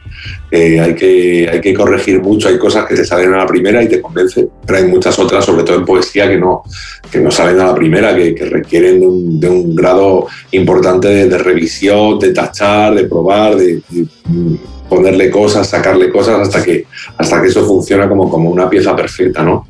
Eh, 0.50 0.80
hay, 0.80 0.96
que, 0.96 1.48
hay 1.48 1.60
que 1.60 1.72
corregir 1.72 2.20
mucho, 2.20 2.48
hay 2.48 2.58
cosas 2.58 2.84
que 2.84 2.96
te 2.96 3.04
salen 3.04 3.32
a 3.34 3.38
la 3.38 3.46
primera 3.46 3.80
y 3.80 3.88
te 3.88 4.00
convencen, 4.00 4.48
pero 4.66 4.80
hay 4.80 4.86
muchas 4.86 5.16
otras, 5.16 5.44
sobre 5.44 5.62
todo 5.62 5.76
en 5.76 5.84
poesía, 5.84 6.28
que 6.28 6.36
no, 6.36 6.64
que 7.08 7.20
no 7.20 7.30
salen 7.30 7.60
a 7.60 7.66
la 7.66 7.74
primera, 7.74 8.16
que, 8.16 8.34
requieren 8.50 8.98
de 9.00 9.06
un, 9.06 9.38
de 9.38 9.80
grado 9.80 10.26
importante 10.50 11.28
de, 11.28 11.38
revisión, 11.38 12.18
de 12.18 12.32
tachar, 12.32 12.96
de 12.96 13.04
probar, 13.04 13.54
de 13.54 13.80
ponerle 14.88 15.30
cosas, 15.30 15.68
sacarle 15.68 16.10
cosas 16.10 16.40
hasta 16.40 16.64
que, 16.64 16.86
hasta 17.16 17.40
que 17.40 17.46
eso 17.46 17.64
funciona 17.64 18.08
como, 18.08 18.28
como 18.28 18.50
una 18.50 18.68
pieza 18.68 18.96
perfecta, 18.96 19.44
¿no? 19.44 19.68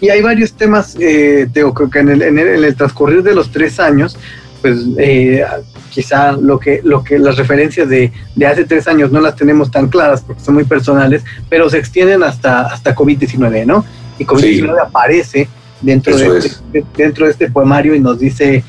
Y 0.00 0.08
hay 0.08 0.22
varios 0.22 0.52
temas, 0.54 0.96
eh, 0.98 1.48
creo 1.52 1.74
que 1.74 1.98
en 1.98 2.08
el, 2.08 2.22
en, 2.22 2.38
el, 2.38 2.74
transcurrir 2.74 3.22
de 3.22 3.34
los 3.34 3.50
tres 3.50 3.78
años, 3.78 4.16
pues 4.62 4.78
eh, 4.98 5.44
quizá 5.90 6.32
lo 6.32 6.58
que, 6.58 6.80
lo 6.82 7.04
que 7.04 7.18
las 7.18 7.36
referencias 7.36 7.88
de, 7.88 8.12
de, 8.34 8.46
hace 8.46 8.64
tres 8.64 8.88
años 8.88 9.12
no 9.12 9.20
las 9.20 9.36
tenemos 9.36 9.70
tan 9.70 9.88
claras 9.88 10.22
porque 10.22 10.42
son 10.42 10.54
muy 10.54 10.64
personales, 10.64 11.22
pero 11.48 11.68
se 11.68 11.78
extienden 11.78 12.22
hasta, 12.22 12.62
hasta 12.62 12.94
COVID-19, 12.94 13.66
¿no? 13.66 13.84
Y 14.18 14.24
COVID-19 14.24 14.80
aparece 14.80 15.48
dentro 15.82 16.16
de, 16.16 16.38
este, 16.38 16.84
dentro 16.96 17.26
de 17.26 17.32
este 17.32 17.50
poemario 17.50 17.94
y 17.94 18.00
nos 18.00 18.18
dice, 18.18 18.64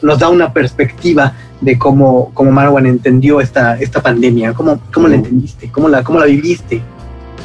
nos 0.00 0.18
da 0.18 0.28
una 0.28 0.52
perspectiva 0.52 1.34
de 1.60 1.78
cómo, 1.78 2.30
cómo 2.34 2.50
Marwan 2.50 2.86
entendió 2.86 3.40
esta, 3.40 3.78
esta 3.78 4.02
pandemia. 4.02 4.52
¿Cómo, 4.52 4.80
cómo 4.92 5.08
la 5.08 5.14
entendiste? 5.14 5.70
¿Cómo 5.70 5.88
la, 5.88 6.02
¿Cómo 6.02 6.18
la 6.18 6.26
viviste? 6.26 6.82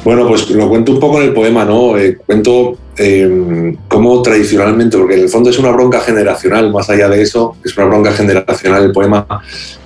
Bueno, 0.04 0.26
pues 0.28 0.48
lo 0.50 0.68
cuento 0.68 0.92
un 0.92 1.00
poco 1.00 1.20
en 1.20 1.28
el 1.28 1.34
poema, 1.34 1.64
¿no? 1.64 1.98
Eh, 1.98 2.16
cuento 2.24 2.78
eh, 2.96 3.74
cómo 3.88 4.22
tradicionalmente, 4.22 4.96
porque 4.96 5.14
en 5.14 5.22
el 5.22 5.28
fondo 5.28 5.50
es 5.50 5.58
una 5.58 5.70
bronca 5.70 6.00
generacional, 6.00 6.72
más 6.72 6.88
allá 6.88 7.08
de 7.08 7.22
eso, 7.22 7.56
es 7.64 7.76
una 7.76 7.86
bronca 7.86 8.12
generacional 8.12 8.84
el 8.84 8.92
poema, 8.92 9.26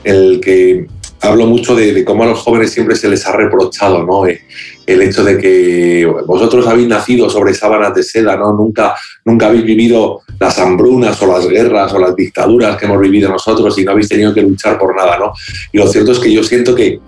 el 0.05 0.41
que 0.41 0.87
hablo 1.23 1.47
mucho 1.47 1.75
de, 1.75 2.05
cómo 2.05 2.25
a 2.25 2.27
los 2.27 2.41
jóvenes 2.41 2.73
siempre 2.73 2.97
se 2.97 3.09
les 3.09 3.25
ha 3.27 3.33
reprochado, 3.33 4.05
¿no? 4.05 4.27
Eh, 4.27 4.43
el 4.87 5.01
hecho 5.03 5.23
de 5.23 5.39
que 5.39 6.05
vosotros 6.27 6.67
habéis 6.67 6.89
nacido 6.89 7.31
sobre 7.31 7.55
sábanas 7.55 7.95
de 7.95 8.03
seda, 8.03 8.37
¿no? 8.37 8.53
Nunca, 8.53 8.95
nunca 9.25 9.47
habéis 9.47 9.65
vivido 9.65 10.21
las 10.41 10.59
hambrunas 10.59 11.23
o 11.23 11.27
las 11.27 11.49
guerras 11.49 11.93
o 11.93 11.99
las 12.01 12.17
dictaduras 12.17 12.77
que 12.77 12.87
hemos 12.87 13.01
vivido 13.01 13.31
nosotros 13.31 13.79
y 13.79 13.85
no 13.85 13.93
habéis 13.93 14.09
tenido 14.09 14.35
que 14.35 14.43
luchar 14.43 14.79
por 14.79 14.97
nada, 14.97 15.19
¿no? 15.19 15.33
Y 15.73 15.79
lo 15.79 15.87
cierto 15.87 16.13
es 16.13 16.19
que 16.19 16.33
yo 16.33 16.43
siento 16.43 16.75
que, 16.75 17.01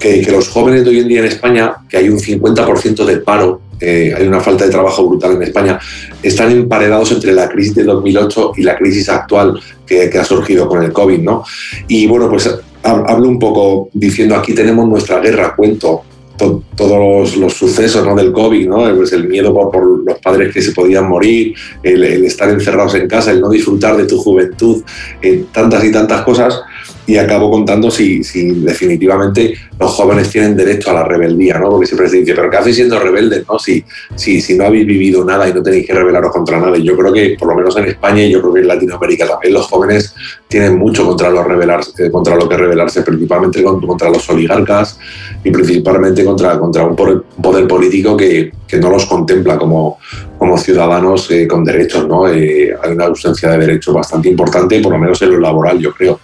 que, 0.00 0.26
los 0.30 0.48
jóvenes 0.48 0.84
de 0.84 0.90
hoy 0.90 1.00
en 1.00 1.08
día 1.08 1.20
en 1.20 1.26
España, 1.26 1.76
que 1.88 1.98
hay 1.98 2.08
un 2.08 2.18
50% 2.18 3.04
de 3.04 3.18
paro, 3.18 3.60
eh, 3.80 4.14
hay 4.16 4.26
una 4.26 4.40
falta 4.40 4.64
de 4.64 4.70
trabajo 4.70 5.06
brutal 5.06 5.32
en 5.32 5.42
España, 5.42 5.78
están 6.22 6.50
emparedados 6.50 7.12
entre 7.12 7.32
la 7.32 7.48
crisis 7.48 7.74
de 7.74 7.84
2008 7.84 8.52
y 8.56 8.62
la 8.62 8.76
crisis 8.76 9.08
actual 9.08 9.60
que, 9.86 10.08
que 10.10 10.18
ha 10.18 10.24
surgido 10.24 10.68
con 10.68 10.82
el 10.82 10.92
COVID, 10.92 11.20
¿no? 11.20 11.44
Y 11.88 12.06
bueno, 12.06 12.28
pues 12.28 12.48
hablo 12.82 13.28
un 13.28 13.38
poco 13.38 13.88
diciendo 13.92 14.36
aquí 14.36 14.54
tenemos 14.54 14.88
nuestra 14.88 15.18
guerra, 15.20 15.54
cuento 15.54 16.02
todos 16.36 17.36
los, 17.36 17.54
sucesos 17.54 18.04
¿no? 18.04 18.14
del 18.14 18.32
COVID, 18.32 18.68
¿no? 18.68 18.96
Pues 18.96 19.12
el 19.12 19.28
miedo 19.28 19.54
por, 19.54 20.04
los 20.04 20.18
padres 20.18 20.52
que 20.52 20.60
se 20.60 20.72
podían 20.72 21.08
morir, 21.08 21.54
el, 21.82 22.04
estar 22.24 22.48
encerrados 22.50 22.94
en 22.94 23.08
casa, 23.08 23.30
el 23.30 23.40
no 23.40 23.48
disfrutar 23.48 23.96
de 23.96 24.04
tu 24.04 24.18
juventud, 24.18 24.82
eh, 25.22 25.44
tantas 25.52 25.84
y 25.84 25.90
tantas 25.90 26.22
cosas 26.22 26.60
y 27.06 27.16
acabo 27.16 27.50
contando 27.50 27.90
si, 27.90 28.24
si, 28.24 28.50
definitivamente 28.50 29.54
los 29.78 29.92
jóvenes 29.92 30.30
tienen 30.30 30.56
derecho 30.56 30.90
a 30.90 30.94
la 30.94 31.04
rebeldía, 31.04 31.58
¿no? 31.58 31.70
Porque 31.70 31.86
siempre 31.86 32.08
se 32.08 32.18
dice, 32.18 32.34
pero 32.34 32.50
¿qué 32.50 32.56
hacéis 32.56 32.76
siendo 32.76 32.98
rebeldes, 32.98 33.44
no? 33.48 33.58
Si, 33.58 33.84
si, 34.14 34.40
si 34.40 34.56
no 34.58 34.64
habéis 34.64 34.86
vivido 34.86 35.24
nada 35.24 35.48
y 35.48 35.54
no 35.54 35.62
tenéis 35.62 35.86
que 35.86 35.94
rebelaros 35.94 36.32
contra 36.32 36.58
nada. 36.58 36.76
Y 36.76 36.82
yo 36.82 36.96
creo 36.96 37.12
que, 37.12 37.36
por 37.38 37.48
lo 37.48 37.54
menos 37.54 37.76
en 37.76 37.86
España 37.86 38.24
y 38.24 38.30
yo 38.30 38.40
creo 38.40 38.54
que 38.54 38.60
en 38.60 38.68
Latinoamérica 38.68 39.26
también, 39.28 39.54
los 39.54 39.66
jóvenes 39.66 40.14
tienen 40.48 40.76
mucho 40.78 41.06
contra, 41.06 41.30
los 41.30 41.46
rebelarse, 41.46 42.10
contra 42.10 42.34
lo 42.34 42.48
que 42.48 42.56
rebelarse, 42.56 43.02
principalmente 43.02 43.62
contra 43.62 44.10
los 44.10 44.28
oligarcas 44.28 44.98
y 45.44 45.50
principalmente 45.50 46.24
contra, 46.24 46.58
contra 46.58 46.84
un 46.84 46.96
poder 46.96 47.68
político 47.68 48.16
que, 48.16 48.52
que 48.66 48.78
no 48.78 48.90
los 48.90 49.06
contempla 49.06 49.56
como, 49.56 49.98
como 50.38 50.58
ciudadanos 50.58 51.30
eh, 51.30 51.46
con 51.46 51.64
derechos, 51.64 52.06
¿no? 52.06 52.28
Eh, 52.28 52.74
hay 52.82 52.92
una 52.92 53.06
ausencia 53.06 53.50
de 53.50 53.58
derechos 53.58 53.94
bastante 53.94 54.28
importante, 54.28 54.80
por 54.80 54.92
lo 54.92 54.98
menos 54.98 55.20
en 55.22 55.30
lo 55.30 55.40
laboral, 55.40 55.78
yo 55.78 55.92
creo. 55.92 56.18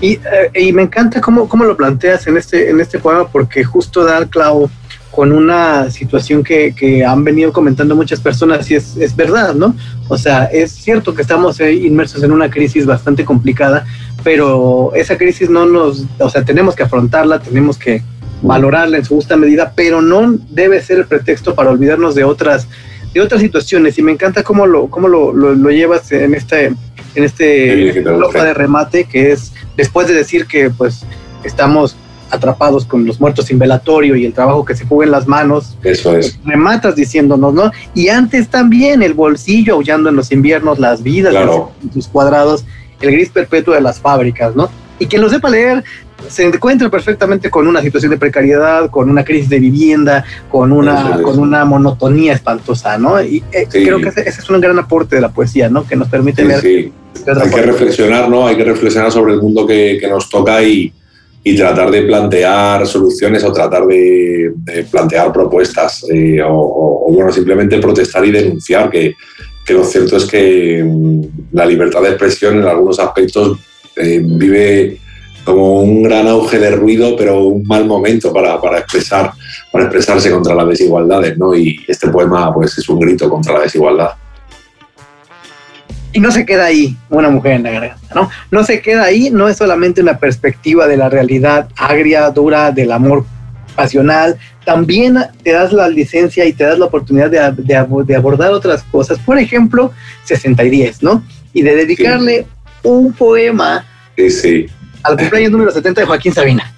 Y, 0.00 0.12
eh, 0.12 0.50
y, 0.54 0.72
me 0.72 0.82
encanta 0.82 1.20
cómo, 1.20 1.48
cómo, 1.48 1.64
lo 1.64 1.76
planteas 1.76 2.26
en 2.26 2.36
este, 2.36 2.68
en 2.70 2.80
este 2.80 2.98
poema, 2.98 3.28
porque 3.28 3.64
justo 3.64 4.04
da 4.04 4.18
el 4.18 4.28
clavo 4.28 4.70
con 5.10 5.32
una 5.32 5.90
situación 5.90 6.44
que, 6.44 6.74
que 6.74 7.02
han 7.02 7.24
venido 7.24 7.50
comentando 7.50 7.96
muchas 7.96 8.20
personas 8.20 8.70
y 8.70 8.74
es, 8.74 8.98
es, 8.98 9.16
verdad, 9.16 9.54
¿no? 9.54 9.74
O 10.08 10.18
sea, 10.18 10.44
es 10.44 10.72
cierto 10.72 11.14
que 11.14 11.22
estamos 11.22 11.58
inmersos 11.60 12.22
en 12.22 12.32
una 12.32 12.50
crisis 12.50 12.84
bastante 12.84 13.24
complicada, 13.24 13.86
pero 14.22 14.92
esa 14.94 15.16
crisis 15.16 15.48
no 15.48 15.64
nos, 15.64 16.04
o 16.18 16.28
sea, 16.28 16.44
tenemos 16.44 16.76
que 16.76 16.82
afrontarla, 16.82 17.38
tenemos 17.38 17.78
que 17.78 18.02
valorarla 18.42 18.98
en 18.98 19.04
su 19.04 19.14
justa 19.14 19.36
medida, 19.36 19.72
pero 19.74 20.02
no 20.02 20.38
debe 20.50 20.82
ser 20.82 20.98
el 20.98 21.06
pretexto 21.06 21.54
para 21.54 21.70
olvidarnos 21.70 22.14
de 22.14 22.24
otras, 22.24 22.68
de 23.12 23.20
otras 23.20 23.40
situaciones. 23.40 23.98
Y 23.98 24.02
me 24.02 24.12
encanta 24.12 24.42
cómo 24.42 24.66
lo, 24.66 24.88
cómo 24.88 25.08
lo, 25.08 25.32
lo, 25.32 25.54
lo 25.54 25.70
llevas 25.70 26.10
en 26.12 26.34
este 26.34 26.72
en 27.16 27.24
este 27.24 28.02
bloque 28.02 28.40
de 28.40 28.54
remate, 28.54 29.04
que 29.04 29.32
es 29.32 29.52
después 29.76 30.06
de 30.06 30.14
decir 30.14 30.46
que 30.46 30.70
pues 30.70 31.04
estamos 31.44 31.96
atrapados 32.30 32.84
con 32.84 33.06
los 33.06 33.20
muertos 33.20 33.46
sin 33.46 33.58
velatorio 33.58 34.16
y 34.16 34.24
el 34.26 34.32
trabajo 34.32 34.64
que 34.64 34.74
se 34.74 34.84
juega 34.84 35.06
en 35.06 35.12
las 35.12 35.26
manos. 35.26 35.76
Eso 35.82 36.16
es. 36.16 36.38
Rematas 36.44 36.94
diciéndonos, 36.94 37.54
¿no? 37.54 37.70
Y 37.94 38.08
antes 38.08 38.48
también 38.48 39.02
el 39.02 39.14
bolsillo 39.14 39.74
aullando 39.74 40.10
en 40.10 40.16
los 40.16 40.32
inviernos, 40.32 40.78
las 40.78 41.02
vidas 41.02 41.34
en 41.34 41.92
sus 41.92 42.08
cuadrados, 42.08 42.64
el 43.00 43.12
gris 43.12 43.30
perpetuo 43.30 43.74
de 43.74 43.80
las 43.80 44.00
fábricas, 44.00 44.54
¿no? 44.54 44.68
Y 44.98 45.06
quien 45.06 45.22
lo 45.22 45.28
sepa 45.28 45.50
leer 45.50 45.84
se 46.28 46.44
encuentra 46.44 46.90
perfectamente 46.90 47.50
con 47.50 47.66
una 47.66 47.80
situación 47.82 48.10
de 48.10 48.18
precariedad, 48.18 48.90
con 48.90 49.08
una 49.10 49.24
crisis 49.24 49.48
de 49.48 49.60
vivienda, 49.60 50.24
con 50.50 50.72
una, 50.72 51.20
con 51.22 51.38
una 51.38 51.64
monotonía 51.64 52.32
espantosa, 52.32 52.98
¿no? 52.98 53.22
Y 53.22 53.44
eh, 53.52 53.66
creo 53.70 54.00
que 54.00 54.08
ese, 54.08 54.28
es 54.28 54.50
un 54.50 54.60
gran 54.60 54.78
aporte 54.78 55.16
de 55.16 55.22
la 55.22 55.30
poesía, 55.30 55.68
¿no? 55.68 55.86
Que 55.86 55.96
nos 55.96 56.08
permite 56.08 56.44
ver 56.44 56.90
hay 57.26 57.50
que 57.50 57.62
reflexionar, 57.62 58.28
¿no? 58.28 58.46
Hay 58.46 58.56
que 58.56 58.64
reflexionar 58.64 59.10
sobre 59.10 59.34
el 59.34 59.42
mundo 59.42 59.66
que, 59.66 60.00
nos 60.08 60.28
toca 60.28 60.62
y, 60.62 60.92
tratar 61.56 61.90
de 61.92 62.02
plantear 62.02 62.86
soluciones 62.86 63.44
o 63.44 63.52
tratar 63.52 63.86
de, 63.86 64.52
plantear 64.90 65.32
propuestas 65.32 66.04
eh, 66.12 66.40
o, 66.44 67.06
bueno, 67.10 67.32
simplemente 67.32 67.78
protestar 67.78 68.24
y 68.24 68.32
denunciar, 68.32 68.90
que, 68.90 69.14
lo 69.68 69.84
cierto 69.84 70.16
es 70.16 70.24
que 70.26 70.84
mm, 70.84 71.22
la 71.52 71.66
libertad 71.66 72.02
de 72.02 72.10
expresión 72.10 72.58
en 72.58 72.64
algunos 72.64 72.98
aspectos 73.00 73.58
eh, 73.96 74.20
vive 74.22 75.00
como 75.46 75.80
un 75.80 76.02
gran 76.02 76.26
auge 76.26 76.58
de 76.58 76.72
ruido, 76.72 77.16
pero 77.16 77.44
un 77.44 77.62
mal 77.62 77.86
momento 77.86 78.32
para, 78.32 78.60
para, 78.60 78.80
expresar, 78.80 79.32
para 79.70 79.84
expresarse 79.84 80.30
contra 80.30 80.56
las 80.56 80.68
desigualdades, 80.68 81.38
¿no? 81.38 81.54
Y 81.54 81.78
este 81.86 82.08
poema 82.08 82.52
pues, 82.52 82.76
es 82.76 82.88
un 82.88 82.98
grito 82.98 83.30
contra 83.30 83.54
la 83.54 83.60
desigualdad 83.60 84.10
y 86.12 86.20
no 86.20 86.30
se 86.30 86.46
queda 86.46 86.64
ahí 86.64 86.96
una 87.10 87.28
mujer 87.28 87.52
en 87.52 87.62
la 87.64 87.70
garganta, 87.72 88.14
¿no? 88.14 88.30
No 88.50 88.64
se 88.64 88.80
queda 88.80 89.04
ahí, 89.04 89.28
no 89.30 89.48
es 89.48 89.58
solamente 89.58 90.00
una 90.00 90.18
perspectiva 90.18 90.86
de 90.86 90.96
la 90.96 91.10
realidad 91.10 91.68
agria, 91.76 92.30
dura, 92.30 92.72
del 92.72 92.90
amor 92.90 93.26
pasional, 93.74 94.38
también 94.64 95.18
te 95.42 95.52
das 95.52 95.74
la 95.74 95.90
licencia 95.90 96.46
y 96.46 96.54
te 96.54 96.64
das 96.64 96.78
la 96.78 96.86
oportunidad 96.86 97.30
de, 97.30 98.16
abordar 98.16 98.52
otras 98.52 98.82
cosas, 98.84 99.18
por 99.18 99.38
ejemplo, 99.38 99.92
60 100.24 100.64
y 100.64 100.70
10, 100.70 101.02
¿no? 101.02 101.22
Y 101.52 101.60
de 101.60 101.76
dedicarle 101.76 102.46
un 102.82 103.12
poema 103.12 103.84
Sí, 104.16 104.30
sí. 104.30 104.66
Al 105.06 105.16
cumpleaños 105.16 105.52
número 105.52 105.70
70 105.70 106.00
de 106.00 106.06
Joaquín 106.06 106.34
Sabina. 106.34 106.72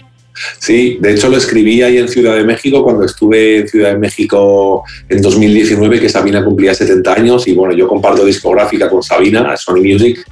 Sí, 0.59 0.99
de 1.01 1.13
hecho 1.13 1.29
lo 1.29 1.37
escribí 1.37 1.83
ahí 1.83 1.99
en 1.99 2.09
Ciudad 2.09 2.37
de 2.37 2.45
México 2.45 2.83
cuando 2.85 3.05
estuve 3.05 3.59
en 3.59 3.69
Ciudad 3.69 3.93
de 3.93 3.99
México 3.99 4.85
en 5.09 5.21
2019, 5.21 6.01
que 6.01 6.09
Sabina 6.09 6.45
cumplía 6.45 6.75
70 6.75 7.13
años 7.13 7.49
y 7.49 7.55
bueno, 7.55 7.75
yo 7.75 7.89
comparto 7.89 8.25
discográfica 8.25 8.89
con 8.89 9.03
Sabina, 9.03 9.57
Sony 9.57 9.83
Music, 9.83 10.25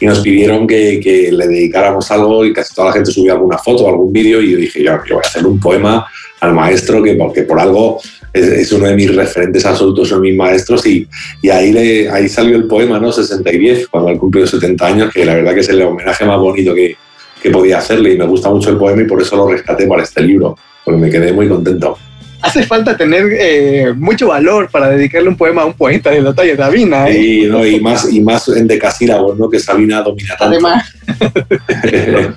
y 0.00 0.06
nos 0.06 0.20
pidieron 0.20 0.66
que, 0.66 1.30
le 1.32 1.46
dedicáramos 1.46 2.10
algo 2.10 2.44
y 2.44 2.52
casi 2.52 2.74
toda 2.74 2.88
la 2.88 2.94
gente 2.94 3.12
subía 3.12 3.32
alguna 3.32 3.58
foto, 3.58 3.88
algún 3.88 4.12
vídeo 4.12 4.40
y 4.40 4.52
yo 4.52 4.56
dije, 4.56 4.82
yo, 4.82 4.92
yo 5.06 5.14
voy 5.16 5.24
a 5.24 5.28
hacer 5.28 5.46
un 5.46 5.60
poema 5.60 6.06
al 6.40 6.54
maestro 6.54 7.02
que 7.02 7.14
porque 7.14 7.42
por 7.42 7.60
algo 7.60 8.00
es, 8.32 8.72
uno 8.72 8.88
de 8.88 8.96
mis 8.96 9.14
referentes 9.14 9.64
absolutos, 9.64 10.08
son 10.08 10.22
mis 10.22 10.34
maestros 10.34 10.84
y, 10.86 11.06
y 11.40 11.50
ahí, 11.50 11.76
ahí 12.08 12.28
salió 12.28 12.56
el 12.56 12.64
poema, 12.64 12.98
¿no? 12.98 13.12
60 13.12 13.52
y 13.52 13.58
10, 13.58 13.88
cuando 13.88 14.10
él 14.10 14.18
cumplió 14.18 14.46
70 14.46 14.86
años, 14.86 15.12
que 15.12 15.24
la 15.24 15.34
verdad 15.34 15.54
que 15.54 15.60
es 15.60 15.68
el 15.68 15.82
homenaje 15.82 16.24
más 16.24 16.38
bonito 16.38 16.74
que, 16.74 16.96
que 17.42 17.50
podía 17.50 17.78
hacerle 17.78 18.12
y 18.12 18.18
me 18.18 18.26
gusta 18.26 18.48
mucho 18.50 18.70
el 18.70 18.76
poema 18.76 19.02
y 19.02 19.06
por 19.06 19.20
eso 19.20 19.36
lo 19.36 19.48
rescaté 19.48 19.86
para 19.86 20.02
este 20.02 20.22
libro, 20.22 20.56
porque 20.84 21.00
me 21.00 21.10
quedé 21.10 21.32
muy 21.32 21.48
contento. 21.48 21.98
Hace 22.40 22.64
falta 22.64 22.96
tener 22.96 23.26
eh, 23.38 23.92
mucho 23.96 24.28
valor 24.28 24.68
para 24.70 24.88
dedicarle 24.88 25.28
un 25.28 25.36
poema 25.36 25.62
a 25.62 25.64
un 25.64 25.74
poeta 25.74 26.10
de 26.10 26.22
la 26.22 26.34
talla 26.34 26.52
de 26.52 26.56
Sabina. 26.56 27.08
¿eh? 27.08 27.14
Sí, 27.14 27.46
no, 27.48 27.66
y, 27.66 27.80
más, 27.80 28.12
y 28.12 28.20
más 28.20 28.48
en 28.48 28.66
decasílabos, 28.66 29.38
¿no? 29.38 29.48
que 29.48 29.60
Sabina 29.60 30.02
domina 30.02 30.36
tanto. 30.36 30.54
Además. 30.54 30.92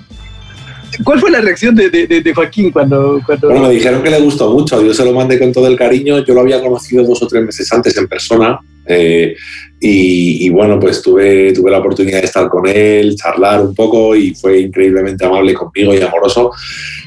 ¿Cuál 1.03 1.19
fue 1.19 1.31
la 1.31 1.41
reacción 1.41 1.75
de, 1.75 1.89
de, 1.89 2.34
Joaquín 2.34 2.71
cuando, 2.71 3.19
cuando, 3.25 3.49
Bueno, 3.49 3.67
me 3.67 3.73
dijeron 3.73 4.01
que 4.01 4.10
le 4.10 4.19
gustó 4.19 4.51
mucho. 4.51 4.84
Yo 4.84 4.93
se 4.93 5.05
lo 5.05 5.13
mandé 5.13 5.39
con 5.39 5.51
todo 5.51 5.67
el 5.67 5.77
cariño. 5.77 6.23
Yo 6.23 6.34
lo 6.34 6.41
había 6.41 6.62
conocido 6.62 7.03
dos 7.03 7.21
o 7.21 7.27
tres 7.27 7.43
meses 7.43 7.71
antes 7.71 7.97
en 7.97 8.08
persona. 8.08 8.60
Eh, 8.88 9.36
y, 9.79 10.49
bueno, 10.49 10.79
pues 10.79 11.01
tuve, 11.01 11.53
tuve 11.53 11.69
la 11.69 11.79
oportunidad 11.79 12.19
de 12.19 12.25
estar 12.25 12.47
con 12.49 12.67
él, 12.67 13.15
charlar 13.15 13.62
un 13.62 13.75
poco 13.75 14.15
y 14.15 14.34
fue 14.34 14.62
increíblemente 14.62 15.25
amable 15.25 15.53
conmigo 15.53 15.93
y 15.93 16.01
amoroso. 16.01 16.51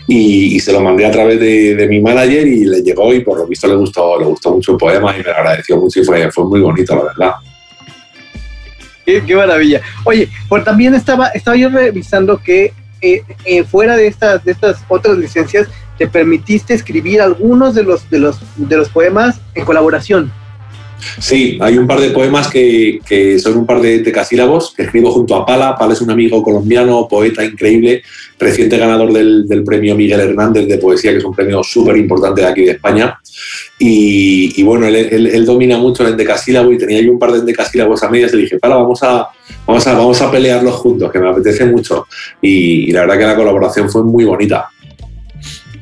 Y, 0.06 0.60
se 0.60 0.72
lo 0.72 0.80
mandé 0.80 1.06
a 1.06 1.10
través 1.10 1.40
de, 1.40 1.86
mi 1.88 2.00
manager 2.00 2.46
y 2.46 2.64
le 2.64 2.82
llegó 2.82 3.12
y 3.12 3.20
por 3.20 3.38
lo 3.38 3.46
visto 3.46 3.66
le 3.66 3.74
gustó, 3.74 4.18
le 4.18 4.26
gustó 4.26 4.52
mucho 4.52 4.72
el 4.72 4.78
poema 4.78 5.14
y 5.16 5.22
me 5.22 5.30
agradeció 5.30 5.76
mucho 5.76 6.00
y 6.00 6.04
fue, 6.04 6.30
fue 6.30 6.44
muy 6.44 6.60
bonito, 6.60 6.94
la 6.94 7.02
verdad. 7.04 7.32
Qué, 9.04 9.34
maravilla. 9.34 9.80
Oye, 10.04 10.28
pues 10.48 10.64
también 10.64 10.94
estaba, 10.94 11.28
estaba 11.28 11.56
yo 11.56 11.70
revisando 11.70 12.38
que 12.38 12.72
eh, 13.00 13.22
eh, 13.44 13.64
fuera 13.64 13.96
de 13.96 14.06
estas, 14.06 14.44
de 14.44 14.52
estas 14.52 14.84
otras 14.88 15.16
licencias, 15.18 15.68
te 15.96 16.06
permitiste 16.06 16.74
escribir 16.74 17.20
algunos 17.20 17.74
de 17.74 17.82
los, 17.82 18.08
de 18.10 18.18
los, 18.18 18.40
de 18.56 18.76
los 18.76 18.88
poemas 18.88 19.40
en 19.54 19.64
colaboración. 19.64 20.32
Sí, 21.18 21.58
hay 21.60 21.78
un 21.78 21.86
par 21.86 22.00
de 22.00 22.10
poemas 22.10 22.48
que, 22.48 23.00
son 23.42 23.58
un 23.58 23.66
par 23.66 23.80
de 23.80 24.00
tecasílabos 24.00 24.74
que 24.74 24.82
escribo 24.82 25.10
junto 25.10 25.34
a 25.36 25.46
Pala. 25.46 25.76
Pala 25.76 25.92
es 25.92 26.00
un 26.00 26.10
amigo 26.10 26.42
colombiano, 26.42 27.06
poeta 27.08 27.44
increíble, 27.44 28.02
reciente 28.38 28.78
ganador 28.78 29.12
del, 29.12 29.62
premio 29.64 29.94
Miguel 29.94 30.20
Hernández 30.20 30.66
de 30.66 30.78
poesía, 30.78 31.12
que 31.12 31.18
es 31.18 31.24
un 31.24 31.34
premio 31.34 31.62
súper 31.62 31.96
importante 31.96 32.44
aquí 32.44 32.64
de 32.64 32.72
España. 32.72 33.18
Y, 33.78 34.62
bueno, 34.62 34.86
él, 34.86 35.44
domina 35.44 35.78
mucho 35.78 36.02
el 36.04 36.10
endecasílabo 36.10 36.72
y 36.72 36.78
tenía 36.78 37.00
yo 37.00 37.12
un 37.12 37.18
par 37.18 37.32
de 37.32 37.38
endecasílabos 37.38 38.02
a 38.02 38.08
medias 38.08 38.32
y 38.32 38.36
le 38.36 38.42
dije, 38.42 38.58
Pala, 38.58 38.76
vamos 38.76 39.02
a, 39.02 39.28
vamos 39.66 39.86
a, 39.86 39.94
vamos 39.94 40.20
a 40.20 40.30
pelearlos 40.30 40.74
juntos, 40.76 41.10
que 41.12 41.18
me 41.18 41.28
apetece 41.28 41.64
mucho. 41.64 42.06
y 42.42 42.90
la 42.92 43.02
verdad 43.02 43.18
que 43.18 43.26
la 43.26 43.36
colaboración 43.36 43.90
fue 43.90 44.02
muy 44.02 44.24
bonita. 44.24 44.70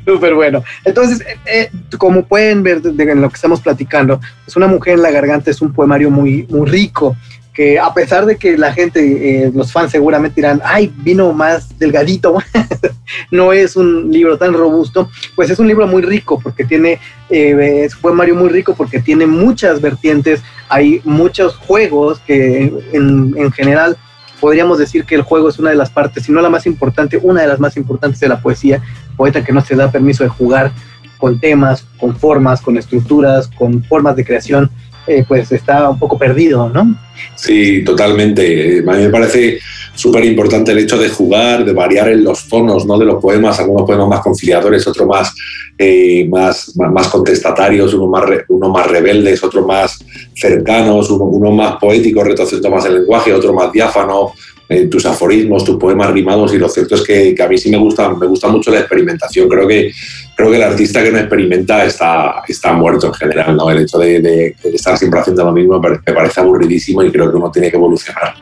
Súper 0.06 0.34
bueno. 0.34 0.62
Entonces, 0.84 1.20
eh, 1.20 1.36
eh, 1.46 1.70
como 1.98 2.24
pueden 2.26 2.62
ver 2.62 2.80
en 2.84 3.20
lo 3.20 3.28
que 3.28 3.34
estamos 3.34 3.60
platicando, 3.60 4.20
es 4.46 4.54
una 4.54 4.68
mujer 4.68 4.94
en 4.94 5.02
la 5.02 5.10
garganta, 5.10 5.50
es 5.50 5.60
un 5.60 5.72
poemario 5.72 6.12
muy, 6.12 6.46
muy 6.48 6.68
rico, 6.68 7.16
que 7.52 7.80
a 7.80 7.92
pesar 7.92 8.24
de 8.24 8.36
que 8.36 8.56
la 8.56 8.72
gente, 8.72 9.00
eh, 9.46 9.50
los 9.52 9.72
fans 9.72 9.90
seguramente 9.90 10.36
dirán, 10.36 10.60
ay, 10.64 10.92
vino 10.98 11.32
más 11.32 11.76
delgadito, 11.76 12.36
no 13.32 13.52
es 13.52 13.74
un 13.74 14.12
libro 14.12 14.38
tan 14.38 14.52
robusto, 14.52 15.10
pues 15.34 15.50
es 15.50 15.58
un 15.58 15.66
libro 15.66 15.88
muy 15.88 16.02
rico 16.02 16.38
porque 16.40 16.64
tiene, 16.64 17.00
es 17.28 17.94
un 17.96 18.00
poemario 18.00 18.36
muy 18.36 18.50
rico 18.50 18.74
porque 18.76 19.00
tiene 19.00 19.26
muchas 19.26 19.80
vertientes, 19.80 20.40
hay 20.68 21.00
muchos 21.02 21.56
juegos 21.56 22.20
que 22.20 22.72
en, 22.92 23.34
en 23.36 23.50
general 23.50 23.96
podríamos 24.40 24.78
decir 24.78 25.04
que 25.04 25.14
el 25.14 25.22
juego 25.22 25.48
es 25.48 25.58
una 25.58 25.70
de 25.70 25.76
las 25.76 25.90
partes, 25.90 26.24
si 26.24 26.32
no 26.32 26.40
la 26.40 26.50
más 26.50 26.66
importante, 26.66 27.18
una 27.22 27.42
de 27.42 27.48
las 27.48 27.60
más 27.60 27.76
importantes 27.76 28.20
de 28.20 28.28
la 28.28 28.40
poesía, 28.40 28.82
poeta 29.16 29.44
que 29.44 29.52
no 29.52 29.60
se 29.60 29.76
da 29.76 29.90
permiso 29.90 30.24
de 30.24 30.30
jugar 30.30 30.72
con 31.18 31.40
temas, 31.40 31.86
con 31.98 32.14
formas, 32.16 32.60
con 32.60 32.76
estructuras, 32.76 33.48
con 33.48 33.82
formas 33.84 34.16
de 34.16 34.24
creación, 34.24 34.70
eh, 35.06 35.24
pues 35.26 35.52
está 35.52 35.88
un 35.88 35.98
poco 35.98 36.18
perdido, 36.18 36.68
¿no? 36.68 36.96
Sí, 37.34 37.84
totalmente. 37.84 38.84
A 38.86 38.92
mí 38.92 39.04
me 39.04 39.10
parece 39.10 39.58
súper 39.94 40.24
importante 40.24 40.72
el 40.72 40.78
hecho 40.78 40.98
de 40.98 41.08
jugar, 41.08 41.64
de 41.64 41.72
variar 41.72 42.08
en 42.08 42.22
los 42.22 42.46
tonos 42.48 42.84
¿no? 42.86 42.98
de 42.98 43.06
los 43.06 43.20
poemas, 43.22 43.58
algunos 43.58 43.86
poemas 43.86 44.08
más 44.08 44.20
conciliadores, 44.20 44.86
otros 44.86 45.06
más, 45.06 45.34
eh, 45.78 46.26
más, 46.28 46.76
más, 46.76 47.08
contestatarios, 47.08 47.94
unos 47.94 48.10
más, 48.10 48.24
uno 48.48 48.68
más 48.68 48.86
rebeldes, 48.86 49.42
otros 49.42 49.66
más 49.66 49.98
cercanos, 50.34 51.10
uno, 51.10 51.24
uno 51.24 51.50
más 51.50 51.76
poéticos, 51.76 52.26
retorciendo 52.26 52.70
más 52.70 52.84
el 52.84 52.96
lenguaje, 52.96 53.32
otro 53.32 53.54
más 53.54 53.72
diáfano, 53.72 54.32
eh, 54.68 54.86
tus 54.86 55.06
aforismos, 55.06 55.64
tus 55.64 55.76
poemas 55.76 56.10
rimados 56.10 56.52
y 56.52 56.58
lo 56.58 56.68
cierto 56.68 56.96
es 56.96 57.02
que, 57.02 57.34
a 57.40 57.48
mí 57.48 57.56
sí 57.56 57.70
me 57.70 57.76
gusta, 57.76 58.12
me 58.12 58.26
gusta 58.26 58.48
mucho 58.48 58.70
la 58.70 58.80
experimentación. 58.80 59.48
Creo 59.48 59.68
que, 59.68 59.92
creo 60.36 60.50
que 60.50 60.56
el 60.56 60.62
artista 60.62 61.02
que 61.02 61.12
no 61.12 61.18
experimenta 61.18 61.84
está, 61.84 62.42
está 62.48 62.72
muerto 62.72 63.06
en 63.06 63.14
general. 63.14 63.56
¿no? 63.56 63.70
El 63.70 63.78
hecho 63.78 63.98
de, 63.98 64.56
estar 64.64 64.98
siempre 64.98 65.20
haciendo 65.20 65.44
lo 65.44 65.52
mismo 65.52 65.80
me 65.80 66.12
parece 66.12 66.40
aburridísimo 66.40 67.02
y 67.02 67.12
creo 67.12 67.30
que 67.30 67.36
uno 67.36 67.50
tiene 67.50 67.70
que 67.70 67.76
evolucionar. 67.76 68.34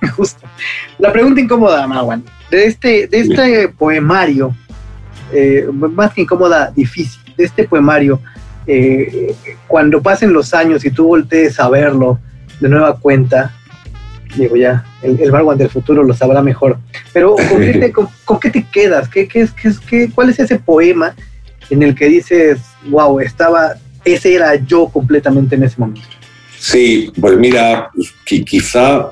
Justo. 0.16 0.46
La 0.98 1.12
pregunta 1.12 1.40
incómoda, 1.40 1.86
Mawan, 1.86 2.22
de 2.50 2.66
este, 2.66 3.06
de 3.06 3.20
este 3.20 3.68
poemario, 3.68 4.54
eh, 5.32 5.66
más 5.72 6.12
que 6.12 6.22
incómoda, 6.22 6.70
difícil, 6.74 7.20
de 7.36 7.44
este 7.44 7.64
poemario, 7.64 8.20
eh, 8.66 9.34
cuando 9.66 10.02
pasen 10.02 10.32
los 10.32 10.52
años 10.52 10.84
y 10.84 10.90
tú 10.90 11.06
voltees 11.06 11.58
a 11.58 11.68
verlo 11.68 12.18
de 12.60 12.68
nueva 12.68 12.98
cuenta, 12.98 13.54
digo 14.36 14.56
ya, 14.56 14.84
el, 15.02 15.20
el 15.20 15.58
del 15.58 15.70
futuro 15.70 16.02
lo 16.02 16.14
sabrá 16.14 16.42
mejor. 16.42 16.78
Pero 17.12 17.36
¿con 18.24 18.40
qué 18.40 18.50
te, 18.50 18.66
quedas? 18.70 19.08
¿Qué, 19.08 19.26
qué, 19.26 19.48
qué, 19.60 19.70
qué, 19.88 20.10
cuál 20.14 20.30
es 20.30 20.38
ese 20.38 20.58
poema 20.58 21.14
en 21.68 21.82
el 21.82 21.94
que 21.94 22.06
dices, 22.06 22.60
wow, 22.88 23.20
estaba, 23.20 23.74
ese 24.04 24.34
era 24.34 24.54
yo 24.54 24.88
completamente 24.88 25.54
en 25.56 25.64
ese 25.64 25.76
momento? 25.78 26.08
Sí, 26.58 27.10
pues 27.20 27.36
mira, 27.38 27.90
quizá 28.24 29.10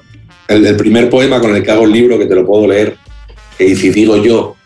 el, 0.49 0.77
primer 0.77 1.09
poema 1.09 1.41
con 1.41 1.55
el 1.55 1.63
que 1.63 1.71
hago 1.71 1.85
el 1.85 1.93
libro, 1.93 2.19
que 2.19 2.27
te 2.27 2.35
lo 2.35 2.47
puedo 2.47 2.67
leer, 2.67 2.97
y 3.59 3.75
si 3.75 3.91
digo 3.91 4.17
yo 4.23 4.57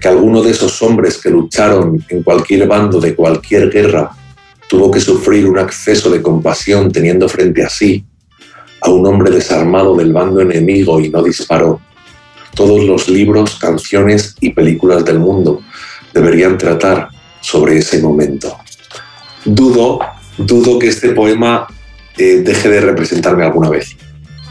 que 0.00 0.08
alguno 0.08 0.42
de 0.42 0.52
esos 0.52 0.80
hombres 0.82 1.18
que 1.18 1.28
lucharon 1.28 2.02
en 2.08 2.22
cualquier 2.22 2.66
bando 2.66 3.00
de 3.00 3.14
cualquier 3.14 3.70
guerra 3.70 4.10
tuvo 4.66 4.90
que 4.90 5.00
sufrir 5.00 5.46
un 5.46 5.58
acceso 5.58 6.08
de 6.10 6.22
compasión 6.22 6.90
teniendo 6.90 7.28
frente 7.28 7.62
a 7.62 7.68
sí 7.68 8.04
a 8.80 8.90
un 8.90 9.06
hombre 9.06 9.30
desarmado 9.30 9.94
del 9.94 10.12
bando 10.12 10.40
enemigo 10.40 11.00
y 11.00 11.10
no 11.10 11.22
disparó. 11.22 11.80
Todos 12.54 12.84
los 12.84 13.08
libros, 13.08 13.56
canciones 13.56 14.34
y 14.40 14.50
películas 14.50 15.04
del 15.04 15.18
mundo 15.18 15.62
deberían 16.12 16.58
tratar 16.58 17.08
sobre 17.40 17.78
ese 17.78 18.02
momento. 18.02 18.56
Dudo, 19.44 20.00
dudo 20.36 20.78
que 20.78 20.88
este 20.88 21.10
poema 21.10 21.66
eh, 22.18 22.42
deje 22.44 22.68
de 22.68 22.80
representarme 22.80 23.44
alguna 23.44 23.70
vez. 23.70 23.96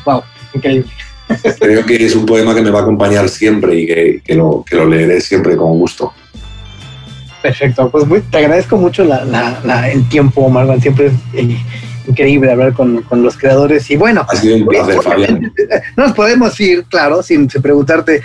Wow, 0.06 0.24
increíble. 0.54 0.90
Creo 1.60 1.86
que 1.86 2.06
es 2.06 2.16
un 2.16 2.26
poema 2.26 2.56
que 2.56 2.62
me 2.62 2.72
va 2.72 2.80
a 2.80 2.82
acompañar 2.84 3.30
siempre 3.30 3.80
y 3.80 4.22
que, 4.24 4.36
lo, 4.36 4.64
que 4.68 4.76
lo 4.76 4.88
leeré 4.88 5.22
siempre 5.22 5.56
con 5.56 5.78
gusto. 5.78 6.14
Perfecto, 7.42 7.90
pues 7.90 8.06
te 8.30 8.38
agradezco 8.38 8.78
mucho 8.78 9.04
el 9.04 10.10
tiempo, 10.10 10.50
Marwan. 10.50 10.82
Siempre 10.82 11.12
eh, 11.34 11.58
increíble 12.10 12.52
hablar 12.52 12.74
con, 12.74 13.06
los 13.12 13.38
creadores. 13.38 13.90
Y 13.90 13.96
bueno, 13.96 14.26
nos 15.98 16.14
podemos 16.14 16.60
ir, 16.60 16.84
claro, 16.86 17.24
sin, 17.24 17.48
preguntarte. 17.48 18.22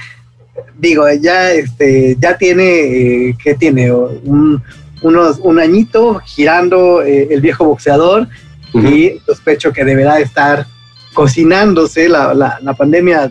Digo, 0.79 1.07
ya, 1.21 1.53
este, 1.53 2.17
ya 2.19 2.37
tiene, 2.37 3.29
eh, 3.29 3.37
¿qué 3.43 3.55
tiene? 3.55 3.93
Un, 3.93 4.63
unos, 5.03 5.39
un 5.41 5.59
añito 5.59 6.21
girando 6.25 7.03
eh, 7.03 7.29
el 7.31 7.41
viejo 7.41 7.65
boxeador 7.65 8.29
y 8.73 9.21
sospecho 9.25 9.73
que 9.73 9.85
deberá 9.85 10.19
estar 10.19 10.67
cocinándose. 11.13 12.09
La, 12.09 12.35
la, 12.35 12.75
pandemia 12.75 13.31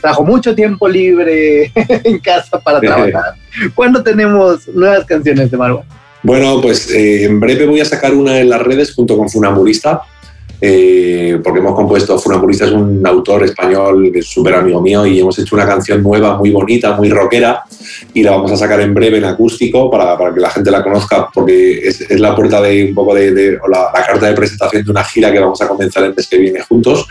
trajo 0.00 0.24
mucho 0.24 0.54
tiempo 0.54 0.88
libre 0.88 1.70
en 1.74 2.18
casa 2.18 2.58
para 2.58 2.80
trabajar. 2.80 3.34
¿Cuándo 3.74 4.02
tenemos 4.02 4.66
nuevas 4.68 5.04
canciones 5.04 5.50
de 5.50 5.56
Marwan? 5.56 5.84
Bueno, 6.22 6.60
pues 6.60 6.90
eh, 6.90 7.24
en 7.24 7.40
breve 7.40 7.66
voy 7.66 7.80
a 7.80 7.84
sacar 7.84 8.14
una 8.14 8.38
en 8.38 8.48
las 8.48 8.62
redes 8.62 8.94
junto 8.94 9.16
con 9.16 9.28
Funambulista, 9.28 10.02
eh, 10.64 11.40
porque 11.42 11.58
hemos 11.58 11.74
compuesto, 11.74 12.16
Funambulista 12.16 12.66
es 12.66 12.70
un 12.70 13.04
autor 13.04 13.42
español 13.42 14.12
súper 14.22 14.54
amigo 14.54 14.80
mío 14.80 15.04
y 15.04 15.18
hemos 15.18 15.36
hecho 15.40 15.56
una 15.56 15.66
canción 15.66 16.00
nueva, 16.00 16.38
muy 16.38 16.52
bonita, 16.52 16.96
muy 16.96 17.10
rockera 17.10 17.64
y 18.14 18.22
la 18.22 18.30
vamos 18.30 18.52
a 18.52 18.56
sacar 18.56 18.80
en 18.80 18.94
breve 18.94 19.18
en 19.18 19.24
acústico 19.24 19.90
para, 19.90 20.16
que 20.32 20.38
la 20.38 20.50
gente 20.50 20.70
la 20.70 20.84
conozca 20.84 21.26
porque 21.34 21.88
es, 21.88 22.08
la 22.20 22.36
puerta 22.36 22.62
de 22.62 22.84
un 22.84 22.94
poco 22.94 23.12
de, 23.12 23.58
la, 23.68 23.90
carta 24.06 24.28
de 24.28 24.34
presentación 24.34 24.84
de 24.84 24.90
una 24.92 25.02
gira 25.02 25.32
que 25.32 25.40
vamos 25.40 25.60
a 25.60 25.66
comenzar 25.66 26.04
el 26.04 26.14
mes 26.14 26.28
que 26.28 26.38
viene 26.38 26.60
juntos 26.60 27.08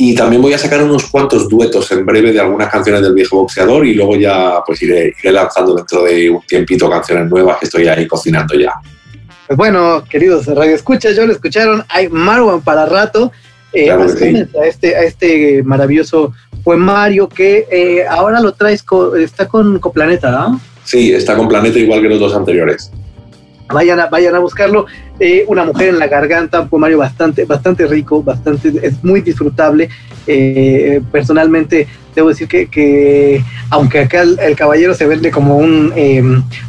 Y 0.00 0.14
también 0.14 0.40
voy 0.40 0.52
a 0.52 0.58
sacar 0.58 0.82
unos 0.82 1.06
cuantos 1.06 1.48
duetos 1.48 1.90
en 1.90 2.06
breve 2.06 2.32
de 2.32 2.38
algunas 2.40 2.70
canciones 2.70 3.02
del 3.02 3.14
viejo 3.14 3.38
boxeador 3.40 3.84
y 3.84 3.94
luego 3.94 4.16
ya 4.16 4.62
pues 4.64 4.80
iré, 4.82 5.12
iré 5.22 5.32
lanzando 5.32 5.74
dentro 5.74 6.04
de 6.04 6.30
un 6.30 6.40
tiempito 6.46 6.88
canciones 6.88 7.28
nuevas 7.28 7.58
que 7.58 7.64
estoy 7.66 7.88
ahí 7.88 8.06
cocinando 8.06 8.54
ya. 8.58 8.72
Pues 9.48 9.56
bueno, 9.56 10.04
queridos 10.08 10.46
Radio 10.46 10.74
Escucha, 10.76 11.10
yo 11.10 11.26
lo 11.26 11.32
escucharon, 11.32 11.84
hay 11.88 12.08
Marwan 12.08 12.60
para 12.62 12.86
rato. 12.86 13.32
Eh, 13.72 13.86
Claro 13.86 14.08
sí. 14.08 14.46
a, 14.58 14.66
este, 14.66 14.96
a 14.96 15.02
este 15.02 15.62
maravilloso 15.64 16.32
poemario 16.64 17.28
que 17.28 17.66
eh, 17.70 18.04
ahora 18.08 18.40
lo 18.40 18.52
traes, 18.52 18.82
co- 18.82 19.16
está 19.16 19.46
con 19.48 19.78
Coplaneta, 19.78 20.30
¿no? 20.30 20.60
Sí, 20.84 21.12
está 21.12 21.36
con 21.36 21.48
Planeta 21.48 21.78
igual 21.78 22.00
que 22.02 22.08
los 22.08 22.20
dos 22.20 22.34
anteriores. 22.34 22.90
Vayan 23.72 24.00
a, 24.00 24.06
vayan 24.06 24.34
a 24.34 24.38
buscarlo. 24.38 24.86
Eh, 25.20 25.44
una 25.48 25.64
mujer 25.64 25.88
en 25.88 25.98
la 25.98 26.06
garganta, 26.06 26.60
un 26.60 26.68
poemario 26.68 26.98
bastante, 26.98 27.44
bastante 27.44 27.86
rico, 27.86 28.22
bastante, 28.22 28.72
es 28.82 29.02
muy 29.04 29.20
disfrutable. 29.20 29.88
Eh, 30.26 31.00
personalmente, 31.10 31.86
debo 32.14 32.28
decir 32.28 32.48
que, 32.48 32.68
que 32.68 33.42
aunque 33.70 34.00
acá 34.00 34.22
el, 34.22 34.56
caballero 34.56 34.94
se 34.94 35.06
vende 35.06 35.30
como 35.30 35.58
un 35.58 35.92
eh, 35.96 36.22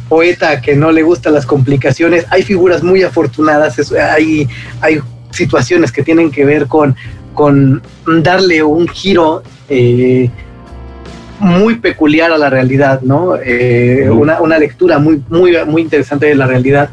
poeta 0.08 0.60
que 0.60 0.76
no 0.76 0.92
le 0.92 1.02
gustan 1.02 1.34
las 1.34 1.46
complicaciones, 1.46 2.26
hay 2.30 2.42
figuras 2.42 2.82
muy 2.82 3.02
afortunadas, 3.02 3.92
hay, 3.92 4.48
hay 4.80 5.00
situaciones 5.30 5.92
que 5.92 6.02
tienen 6.02 6.30
que 6.30 6.44
ver 6.44 6.66
con, 6.66 6.96
con 7.34 7.82
darle 8.22 8.62
un 8.62 8.88
giro. 8.88 9.42
Muy 11.40 11.76
peculiar 11.76 12.30
a 12.32 12.38
la 12.38 12.50
realidad, 12.50 13.00
¿no? 13.02 13.34
Eh, 13.42 14.08
una, 14.10 14.40
una 14.40 14.58
lectura 14.58 14.98
muy, 14.98 15.22
muy, 15.28 15.56
muy 15.66 15.82
interesante 15.82 16.26
de 16.26 16.34
la 16.34 16.46
realidad, 16.46 16.90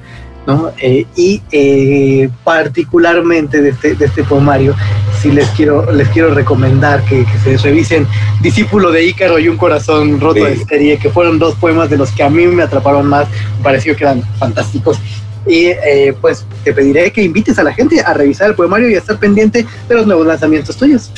¿no? 0.47 0.71
Eh, 0.81 1.05
y 1.15 1.41
eh, 1.51 2.29
particularmente 2.43 3.61
de 3.61 3.69
este, 3.69 3.95
de 3.95 4.05
este 4.05 4.23
poemario, 4.23 4.75
sí 5.21 5.31
les 5.31 5.47
quiero, 5.49 5.91
les 5.91 6.07
quiero 6.09 6.33
recomendar 6.33 7.03
que, 7.03 7.25
que 7.25 7.57
se 7.57 7.57
revisen 7.57 8.07
Discípulo 8.41 8.91
de 8.91 9.03
Ícaro 9.03 9.39
y 9.39 9.49
Un 9.49 9.57
Corazón 9.57 10.19
Roto 10.21 10.45
Sí. 10.45 10.51
de 10.51 10.65
serie, 10.65 10.97
que 10.97 11.09
fueron 11.09 11.37
dos 11.39 11.55
poemas 11.55 11.89
de 11.89 11.97
los 11.97 12.11
que 12.11 12.23
a 12.23 12.29
mí 12.29 12.47
me 12.47 12.63
atraparon 12.63 13.07
más, 13.07 13.27
me 13.57 13.63
pareció 13.63 13.95
que 13.95 14.03
eran 14.05 14.21
fantásticos. 14.39 14.97
Y 15.45 15.67
eh, 15.67 16.13
pues 16.19 16.45
te 16.63 16.73
pediré 16.73 17.11
que 17.11 17.23
invites 17.23 17.57
a 17.57 17.63
la 17.63 17.73
gente 17.73 18.01
a 18.01 18.13
revisar 18.13 18.49
el 18.49 18.55
poemario 18.55 18.89
y 18.89 18.95
a 18.95 18.97
estar 18.99 19.17
pendiente 19.17 19.65
de 19.87 19.95
los 19.95 20.05
nuevos 20.05 20.27
lanzamientos 20.27 20.75
tuyos. 20.75 21.09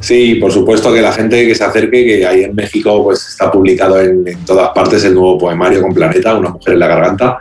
Sí, 0.00 0.36
por 0.36 0.52
supuesto 0.52 0.92
que 0.92 1.02
la 1.02 1.12
gente 1.12 1.46
que 1.46 1.54
se 1.54 1.64
acerque, 1.64 2.04
que 2.06 2.26
ahí 2.26 2.44
en 2.44 2.54
México 2.54 3.02
pues 3.02 3.26
está 3.28 3.50
publicado 3.50 4.00
en, 4.00 4.26
en 4.28 4.44
todas 4.44 4.70
partes 4.70 5.04
el 5.04 5.14
nuevo 5.14 5.36
poemario 5.38 5.82
con 5.82 5.92
Planeta, 5.92 6.36
Una 6.36 6.50
mujer 6.50 6.74
en 6.74 6.80
la 6.80 6.86
garganta, 6.86 7.38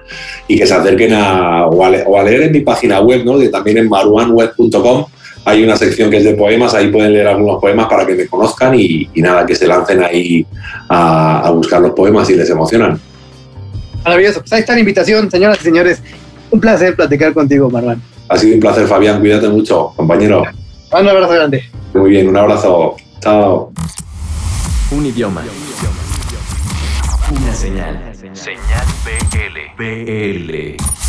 y 0.48 0.58
que 0.58 0.66
se 0.66 0.74
acerquen 0.74 1.14
a, 1.14 1.68
o, 1.68 1.86
a, 1.86 1.90
le- 1.92 2.04
o 2.06 2.20
a 2.20 2.24
leer 2.24 2.44
en 2.44 2.52
mi 2.52 2.62
página 2.62 3.00
web, 3.02 3.24
¿no? 3.24 3.38
que 3.38 3.50
también 3.50 3.78
en 3.78 3.88
maruanweb.com 3.90 5.06
hay 5.46 5.64
una 5.64 5.78
sección 5.78 6.10
que 6.10 6.18
es 6.18 6.24
de 6.26 6.34
poemas, 6.34 6.74
ahí 6.74 6.90
pueden 6.90 7.14
leer 7.14 7.28
algunos 7.28 7.62
poemas 7.62 7.86
para 7.88 8.06
que 8.06 8.16
me 8.16 8.28
conozcan 8.28 8.74
y, 8.76 9.08
y 9.14 9.22
nada, 9.22 9.46
que 9.46 9.56
se 9.56 9.66
lancen 9.68 10.04
ahí 10.04 10.46
a, 10.90 11.48
a 11.48 11.52
buscar 11.52 11.80
los 11.80 11.92
poemas 11.92 12.30
y 12.30 12.36
les 12.36 12.50
emocionan. 12.50 13.00
Maravilloso. 14.04 14.42
Pues 14.42 14.52
ahí 14.54 14.60
está 14.62 14.74
la 14.74 14.80
invitación, 14.80 15.30
señoras 15.32 15.60
y 15.62 15.64
señores. 15.64 16.02
Un 16.52 16.60
placer 16.60 16.96
platicar 16.96 17.34
contigo, 17.34 17.70
Marwan. 17.70 18.02
Ha 18.28 18.38
sido 18.38 18.56
un 18.56 18.60
placer, 18.60 18.88
Fabián, 18.88 19.20
cuídate 19.22 19.48
mucho, 19.48 19.94
compañero. 19.96 20.44
Un 20.92 21.08
abrazo 21.08 21.34
grande. 21.34 21.70
Muy 21.94 22.12
bien, 22.12 22.30
un 22.30 22.38
abrazo. 22.38 22.96
Chao. 23.20 23.74
Un 24.92 25.06
idioma. 25.06 25.44
Una 27.30 27.54
señal. 27.54 28.14
Señal 28.34 28.86
BL. 29.04 29.76
BL. 29.78 31.07